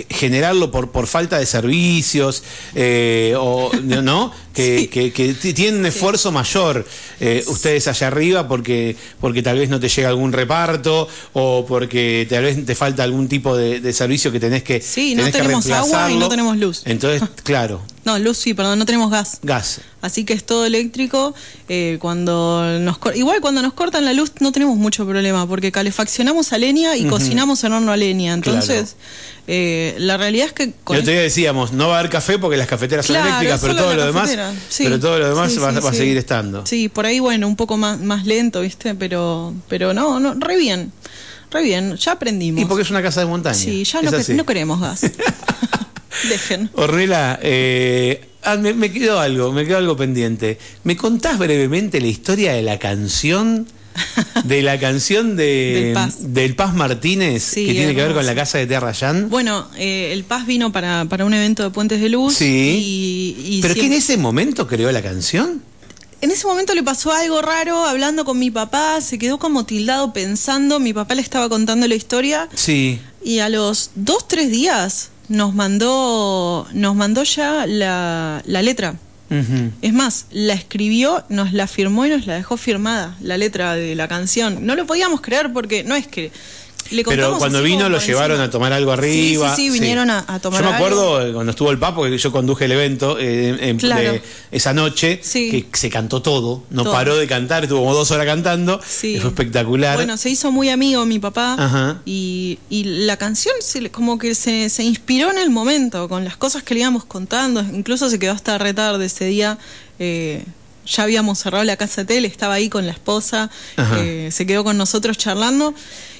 eh, 0.00 0.06
generarlo 0.10 0.70
por, 0.72 0.90
por 0.90 1.06
falta 1.06 1.38
de 1.38 1.46
servicios, 1.46 2.42
eh, 2.74 3.34
o, 3.38 3.70
¿no? 3.82 4.32
Que, 4.54 4.78
Sí. 4.80 4.86
que- 4.88 5.12
que 5.12 5.34
tienen 5.52 5.80
un 5.80 5.86
esfuerzo 5.86 6.30
mayor 6.30 6.86
eh, 7.20 7.42
ustedes 7.48 7.88
allá 7.88 8.06
arriba 8.06 8.46
porque, 8.46 8.94
porque 9.20 9.42
tal 9.42 9.58
vez 9.58 9.68
no 9.68 9.80
te 9.80 9.88
llega 9.88 10.08
algún 10.08 10.32
reparto 10.32 11.08
o 11.32 11.66
porque 11.66 12.26
tal 12.30 12.44
vez 12.44 12.64
te 12.64 12.74
falta 12.74 13.02
algún 13.02 13.28
tipo 13.28 13.56
de, 13.56 13.80
de 13.80 13.92
servicio 13.92 14.30
que 14.30 14.38
tenés 14.40 14.62
que 14.62 14.80
Sí, 14.80 15.14
no 15.14 15.22
tenés 15.24 15.34
que 15.34 15.42
tenemos 15.42 15.70
agua 15.70 16.10
y 16.12 16.16
no 16.16 16.28
tenemos 16.28 16.56
luz. 16.56 16.82
Entonces, 16.84 17.22
claro, 17.42 17.82
No, 18.04 18.18
luz 18.18 18.36
sí, 18.36 18.52
perdón, 18.54 18.78
no 18.78 18.86
tenemos 18.86 19.10
gas. 19.10 19.38
gas. 19.42 19.80
Así 20.02 20.24
que 20.24 20.34
es 20.34 20.44
todo 20.44 20.66
eléctrico. 20.66 21.34
eh, 21.68 21.96
cuando 22.00 22.78
nos 22.80 22.98
Igual 23.14 23.40
cuando 23.40 23.62
nos 23.62 23.72
cortan 23.72 24.04
la 24.04 24.12
luz 24.12 24.32
no 24.40 24.52
tenemos 24.52 24.76
mucho 24.76 25.06
problema, 25.06 25.46
porque 25.46 25.72
calefaccionamos 25.72 26.52
a 26.52 26.58
leña 26.58 26.96
y 26.96 27.06
cocinamos 27.06 27.64
en 27.64 27.72
horno 27.72 27.92
a 27.92 27.96
leña. 27.96 28.34
Entonces, 28.34 28.96
eh, 29.46 29.94
la 29.98 30.16
realidad 30.16 30.46
es 30.48 30.52
que 30.52 30.72
con 30.84 30.96
otro 30.98 31.10
día 31.10 31.22
decíamos, 31.22 31.72
no 31.72 31.88
va 31.88 31.96
a 31.96 31.98
haber 32.00 32.10
café 32.10 32.38
porque 32.38 32.56
las 32.56 32.66
cafeteras 32.66 33.06
Claro, 33.06 33.24
son 33.24 33.28
eléctricas, 33.36 33.60
pero 33.60 33.76
todo 33.76 33.94
lo 33.94 34.06
demás, 34.06 34.30
sí. 34.68 34.84
pero 34.84 35.00
todo 35.00 35.18
lo 35.18 35.28
demás 35.28 35.52
Sí, 35.52 35.58
va, 35.58 35.72
sí, 35.72 35.80
va 35.80 35.90
a 35.90 35.94
seguir 35.94 36.16
estando. 36.18 36.66
Sí, 36.66 36.88
por 36.88 37.06
ahí, 37.06 37.20
bueno, 37.20 37.46
un 37.48 37.56
poco 37.56 37.76
más, 37.76 38.00
más 38.00 38.26
lento, 38.26 38.60
¿viste? 38.60 38.94
Pero, 38.94 39.54
pero 39.68 39.94
no, 39.94 40.20
no, 40.20 40.34
re 40.34 40.56
bien. 40.56 40.92
Re 41.50 41.62
bien, 41.62 41.96
ya 41.96 42.12
aprendimos. 42.12 42.60
Y 42.60 42.64
porque 42.64 42.82
es 42.82 42.90
una 42.90 43.00
casa 43.00 43.20
de 43.20 43.26
montaña. 43.26 43.54
Sí, 43.54 43.84
ya 43.84 44.02
no, 44.02 44.10
no 44.10 44.44
queremos 44.46 44.80
gas. 44.80 45.02
Dejen. 46.28 46.70
Ornella, 46.74 47.38
eh, 47.42 48.24
ah, 48.42 48.56
me, 48.56 48.72
me 48.74 48.90
quedó 48.92 49.20
algo, 49.20 49.52
me 49.52 49.66
quedó 49.66 49.78
algo 49.78 49.96
pendiente. 49.96 50.58
¿Me 50.84 50.96
contás 50.96 51.38
brevemente 51.38 52.00
la 52.00 52.06
historia 52.08 52.52
de 52.52 52.62
la 52.62 52.78
canción? 52.78 53.66
De 54.44 54.60
la 54.62 54.78
canción 54.80 55.36
de, 55.36 55.82
Del 55.84 55.94
Paz. 55.94 56.16
del 56.34 56.56
Paz 56.56 56.74
Martínez, 56.74 57.44
Sí, 57.44 57.64
que 57.64 57.72
tiene 57.74 57.94
que 57.94 58.02
ver 58.02 58.12
con 58.12 58.26
la 58.26 58.34
casa 58.34 58.58
de 58.58 58.66
Terrayán. 58.66 59.30
Bueno, 59.30 59.68
eh, 59.76 60.10
el 60.12 60.24
Paz 60.24 60.46
vino 60.46 60.72
para, 60.72 61.04
para 61.08 61.24
un 61.24 61.32
evento 61.32 61.62
de 61.62 61.70
Puentes 61.70 62.00
de 62.00 62.08
Luz. 62.08 62.34
Sí. 62.34 62.44
Y, 63.46 63.56
y 63.58 63.62
¿Pero 63.62 63.74
que 63.74 63.80
en 63.82 63.86
siempre- 63.92 63.98
ese 63.98 64.16
momento 64.16 64.66
creó 64.66 64.90
la 64.90 65.00
canción? 65.00 65.62
En 66.20 66.30
ese 66.32 66.44
momento 66.46 66.74
le 66.74 66.82
pasó 66.82 67.12
algo 67.12 67.40
raro 67.40 67.84
hablando 67.84 68.24
con 68.24 68.36
mi 68.38 68.50
papá, 68.50 69.00
se 69.00 69.16
quedó 69.18 69.38
como 69.38 69.64
tildado 69.64 70.12
pensando, 70.12 70.80
mi 70.80 70.92
papá 70.92 71.14
le 71.14 71.22
estaba 71.22 71.48
contando 71.48 71.86
la 71.86 71.94
historia 71.94 72.48
Sí. 72.54 72.98
y 73.24 73.38
a 73.38 73.48
los 73.48 73.90
dos, 73.94 74.26
tres 74.26 74.50
días 74.50 75.10
nos 75.34 75.54
mandó, 75.54 76.66
nos 76.72 76.94
mandó 76.94 77.24
ya 77.24 77.66
la, 77.66 78.42
la 78.46 78.62
letra. 78.62 78.94
Es 79.82 79.92
más, 79.92 80.26
la 80.30 80.54
escribió, 80.54 81.24
nos 81.28 81.52
la 81.52 81.66
firmó 81.66 82.06
y 82.06 82.10
nos 82.10 82.24
la 82.26 82.34
dejó 82.34 82.56
firmada, 82.56 83.16
la 83.20 83.36
letra 83.36 83.74
de 83.74 83.96
la 83.96 84.06
canción. 84.06 84.64
No 84.64 84.76
lo 84.76 84.86
podíamos 84.86 85.20
creer 85.20 85.52
porque 85.52 85.82
no 85.82 85.96
es 85.96 86.06
que... 86.06 86.30
Le 86.90 87.02
Pero 87.02 87.38
cuando 87.38 87.62
vino 87.62 87.88
lo 87.88 87.98
llevaron 87.98 88.32
encima. 88.36 88.44
a 88.44 88.50
tomar 88.50 88.72
algo 88.74 88.92
Sí, 88.92 88.98
arriba. 88.98 89.56
Sí, 89.56 89.70
sí, 89.70 89.70
vinieron 89.70 90.10
a, 90.10 90.24
a 90.28 90.38
tomar 90.38 90.62
Yo 90.62 90.68
me 90.70 90.76
acuerdo 90.76 91.26
eh, 91.26 91.32
cuando 91.32 91.50
estuvo 91.50 91.70
el 91.70 91.78
Papo, 91.78 92.04
que 92.04 92.18
yo 92.18 92.30
conduje 92.30 92.66
el 92.66 92.72
evento 92.72 93.16
eh, 93.18 93.56
en- 93.70 93.78
Claro. 93.78 94.12
de 94.12 94.22
esa 94.52 94.74
noche, 94.74 95.18
Sí. 95.22 95.50
que 95.50 95.78
se 95.78 95.88
cantó 95.88 96.20
todo, 96.20 96.62
no 96.70 96.82
Todo. 96.84 96.92
paró 96.92 97.16
de 97.16 97.26
cantar, 97.26 97.62
estuvo 97.64 97.80
como 97.80 97.94
dos 97.94 98.10
horas 98.10 98.26
cantando, 98.26 98.80
Sí. 98.86 99.18
fue 99.18 99.30
espectacular. 99.30 99.96
Bueno, 99.96 100.16
se 100.18 100.28
hizo 100.30 100.52
muy 100.52 100.68
amigo 100.68 101.04
mi 101.06 101.18
papá 101.18 101.56
Ajá. 101.58 102.02
y, 102.04 102.58
y 102.68 102.84
la 102.84 103.16
canción 103.16 103.54
se 103.60 103.90
como 103.90 104.18
que 104.18 104.34
se, 104.34 104.68
se 104.68 104.82
inspiró 104.84 105.30
en 105.30 105.38
el 105.38 105.50
momento, 105.50 106.08
con 106.08 106.24
las 106.24 106.36
cosas 106.36 106.62
que 106.62 106.74
le 106.74 106.80
íbamos 106.80 107.04
contando, 107.06 107.60
incluso 107.62 108.10
se 108.10 108.18
quedó 108.18 108.32
hasta 108.32 108.58
retarde 108.58 109.06
ese 109.06 109.24
día. 109.24 109.58
eh, 109.98 110.44
ya 110.86 111.04
habíamos 111.04 111.38
cerrado 111.38 111.64
la 111.64 111.78
casa 111.78 112.02
de 112.02 112.08
tele, 112.08 112.28
estaba 112.28 112.52
ahí 112.52 112.68
con 112.68 112.84
la 112.84 112.92
esposa, 112.92 113.48
eh, 113.96 114.28
se 114.30 114.44
quedó 114.44 114.64
con 114.64 114.76
nosotros 114.76 115.16
charlando 115.16 115.72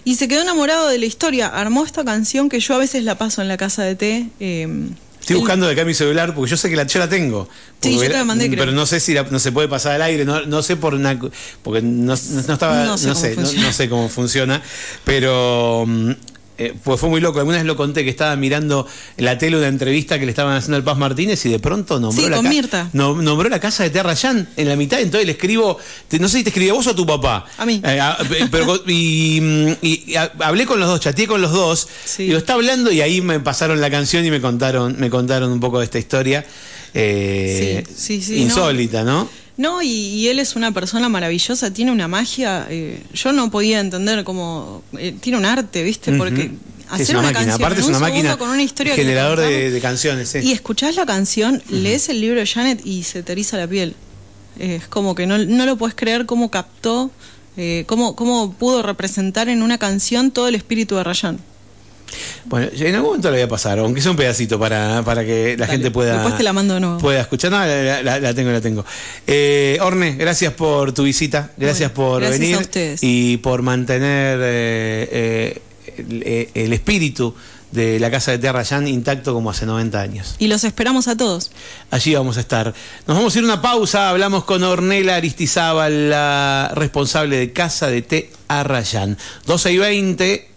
y 0.04 0.14
se 0.16 0.28
quedó 0.28 0.42
enamorado 0.42 0.88
de 0.88 0.98
la 0.98 1.06
historia. 1.06 1.48
Armó 1.48 1.84
esta 1.84 2.04
canción 2.04 2.48
que 2.48 2.60
yo 2.60 2.74
a 2.74 2.78
veces 2.78 3.04
la 3.04 3.16
paso 3.16 3.42
en 3.42 3.48
la 3.48 3.56
casa 3.56 3.82
de 3.82 3.94
té. 3.94 4.26
eh, 4.40 4.68
Estoy 5.20 5.36
él- 5.36 5.40
buscando 5.40 5.66
de 5.66 5.72
acá 5.72 5.86
mi 5.86 5.94
celular 5.94 6.34
porque 6.34 6.50
yo 6.50 6.56
sé 6.58 6.68
que 6.68 6.76
la, 6.76 6.86
yo 6.86 6.98
la 6.98 7.08
tengo. 7.08 7.48
Sí, 7.80 7.94
yo 7.94 8.00
te 8.02 8.08
la 8.10 8.24
mandé, 8.24 8.46
creo. 8.48 8.58
Pero 8.60 8.72
no 8.72 8.84
sé 8.84 9.00
si 9.00 9.14
la- 9.14 9.22
no 9.22 9.38
se 9.38 9.52
puede 9.52 9.68
pasar 9.68 9.92
al 9.92 10.02
aire, 10.02 10.24
no, 10.26 10.42
no 10.44 10.62
sé 10.62 10.76
por 10.76 10.92
una. 10.94 11.18
Porque 11.62 11.80
no, 11.80 12.14
no- 12.14 12.42
no 12.46 12.52
estaba. 12.52 12.84
No 12.84 12.98
sé 12.98 13.08
cómo 13.08 13.20
no, 13.20 13.34
funciona. 13.36 13.66
no 13.66 13.72
sé 13.72 13.88
cómo 13.88 14.08
funciona. 14.10 14.62
Pero. 15.04 15.86
Eh, 16.58 16.72
pues 16.84 17.00
fue 17.00 17.08
muy 17.08 17.20
loco. 17.20 17.38
Alguna 17.40 17.56
vez 17.58 17.66
lo 17.66 17.76
conté 17.76 18.04
que 18.04 18.10
estaba 18.10 18.36
mirando 18.36 18.86
la 19.16 19.36
tele 19.38 19.56
una 19.58 19.68
entrevista 19.68 20.18
que 20.18 20.24
le 20.24 20.30
estaban 20.30 20.56
haciendo 20.56 20.76
al 20.76 20.84
Paz 20.84 20.96
Martínez 20.98 21.44
y 21.46 21.48
de 21.50 21.58
pronto 21.58 21.98
nombró 21.98 22.22
Sí, 22.24 22.28
la 22.30 22.36
ca- 22.36 22.88
nombró 22.92 23.48
la 23.48 23.58
casa 23.60 23.82
de 23.82 23.90
Terrayán 23.90 24.48
en 24.56 24.68
la 24.68 24.76
mitad. 24.76 25.00
Entonces 25.00 25.26
le 25.26 25.32
escribo, 25.32 25.78
te- 26.08 26.18
no 26.18 26.28
sé 26.28 26.38
si 26.38 26.44
te 26.44 26.50
escribí 26.50 26.70
a 26.70 26.74
vos 26.74 26.86
o 26.86 26.90
a 26.90 26.94
tu 26.94 27.04
papá. 27.06 27.44
A 27.58 27.66
mí. 27.66 27.80
Eh, 27.84 27.98
a- 28.00 28.16
pe- 28.18 28.46
pero, 28.50 28.76
y, 28.86 29.40
y- 29.82 30.04
y 30.06 30.14
a- 30.16 30.32
hablé 30.40 30.66
con 30.66 30.78
los 30.78 30.88
dos, 30.88 31.00
chateé 31.00 31.26
con 31.26 31.40
los 31.42 31.52
dos. 31.52 31.88
Sí. 32.04 32.24
Digo, 32.24 32.38
está 32.38 32.54
hablando 32.54 32.92
y 32.92 33.00
ahí 33.00 33.20
me 33.20 33.40
pasaron 33.40 33.80
la 33.80 33.90
canción 33.90 34.24
y 34.24 34.30
me 34.30 34.40
contaron, 34.40 34.96
me 34.98 35.10
contaron 35.10 35.50
un 35.50 35.60
poco 35.60 35.78
de 35.80 35.84
esta 35.86 35.98
historia. 35.98 36.44
eh, 36.96 37.84
Sí, 37.96 38.20
sí, 38.20 38.22
sí, 38.22 38.42
insólita, 38.42 39.02
¿no? 39.02 39.22
No, 39.24 39.28
y, 39.82 39.86
y 39.86 40.28
él 40.28 40.38
es 40.38 40.56
una 40.56 40.72
persona 40.72 41.08
maravillosa, 41.08 41.72
tiene 41.72 41.92
una 41.92 42.08
magia. 42.08 42.66
eh, 42.70 43.02
yo 43.12 43.32
no 43.32 43.50
podía 43.50 43.80
entender 43.80 44.24
cómo. 44.24 44.82
eh, 44.98 45.14
tiene 45.20 45.38
un 45.38 45.44
arte, 45.44 45.82
¿viste? 45.82 46.12
Porque 46.12 46.50
hacer 46.88 47.16
una, 47.16 47.28
máquina, 47.28 47.40
canción 47.40 47.62
aparte 47.62 47.80
es 47.80 47.86
un 47.86 47.92
una 47.92 48.00
máquina 48.00 48.36
con 48.36 48.50
una 48.50 48.62
historia 48.62 48.94
que 48.94 49.02
generador 49.02 49.40
de, 49.40 49.80
canciones, 49.80 50.28
sí. 50.28 50.40
Y 50.42 50.52
escuchás 50.52 50.96
la 50.96 51.06
canción, 51.06 51.62
lees 51.68 52.08
el 52.08 52.20
libro 52.20 52.40
de 52.40 52.46
Janet 52.46 52.84
y 52.84 53.04
se 53.04 53.22
te 53.22 53.32
eriza 53.32 53.56
la 53.56 53.66
piel. 53.66 53.94
Es 54.58 54.86
como 54.86 55.14
que 55.14 55.26
no, 55.26 55.38
no 55.38 55.66
lo 55.66 55.76
puedes 55.76 55.96
creer 55.96 56.26
cómo 56.26 56.50
captó, 56.50 57.10
eh, 57.56 57.84
cómo, 57.86 58.14
cómo 58.14 58.52
pudo 58.52 58.82
representar 58.82 59.48
en 59.48 59.62
una 59.62 59.78
canción 59.78 60.30
todo 60.30 60.48
el 60.48 60.54
espíritu 60.54 60.96
de 60.96 61.04
Rayan. 61.04 61.38
Bueno, 62.46 62.68
en 62.74 62.94
algún 62.94 63.09
momento 63.11 63.29
lo 63.29 63.35
voy 63.37 63.42
a 63.42 63.48
pasar, 63.48 63.79
aunque 63.79 64.00
sea 64.00 64.11
un 64.11 64.16
pedacito 64.16 64.59
para, 64.59 65.03
para 65.05 65.24
que 65.24 65.57
la 65.59 65.66
Dale, 65.66 65.72
gente 65.72 65.90
pueda. 65.90 66.14
después 66.14 66.37
te 66.37 66.42
la 66.42 66.53
mando 66.53 66.74
de 66.74 66.81
nuevo. 66.81 66.98
Pueda 66.98 67.20
escuchar. 67.20 67.50
No, 67.50 67.59
la, 67.59 68.03
la- 68.03 68.20
la 68.20 68.35
tengo, 68.35 68.50
la 68.50 68.61
tengo. 68.61 68.85
Eh, 69.27 69.79
Orne, 69.81 70.16
gracias 70.16 70.53
por 70.55 70.92
tu 70.92 71.03
visita, 71.05 71.50
gracias 71.57 71.92
Bueno, 71.94 72.11
por 72.11 72.20
gracias 72.22 72.40
venir 72.40 72.57
a 72.57 72.59
ustedes. 72.61 73.00
y 73.03 73.37
por 73.38 73.62
mantener 73.62 74.38
eh, 74.42 75.61
eh, 75.87 76.50
el, 76.55 76.62
el 76.64 76.72
espíritu 76.72 77.35
de 77.70 77.98
la 77.98 78.09
casa 78.09 78.31
de 78.31 78.38
té 78.38 78.48
Arrayán 78.48 78.87
intacto 78.87 79.35
como 79.35 79.50
hace 79.50 79.66
90 79.66 80.00
años. 80.00 80.37
Y 80.38 80.46
los 80.46 80.62
esperamos 80.62 81.09
a 81.09 81.16
todos. 81.16 81.50
Allí 81.90 82.14
vamos 82.14 82.37
a 82.37 82.40
estar. 82.40 82.72
Nos 83.09 83.16
vamos 83.16 83.35
a 83.35 83.38
ir 83.38 83.42
a 83.44 83.48
una 83.48 83.62
pausa, 83.62 84.11
hablamos 84.11 84.44
con 84.44 84.62
Ornela 84.62 85.16
Aristizábal, 85.16 86.09
la 86.11 86.70
responsable 86.77 87.37
de 87.37 87.53
Casa 87.53 87.88
de 87.88 88.03
Té 88.03 88.31
Arrayán. 88.46 89.18
12 89.46 89.72
y 89.72 89.79
20 89.79 90.48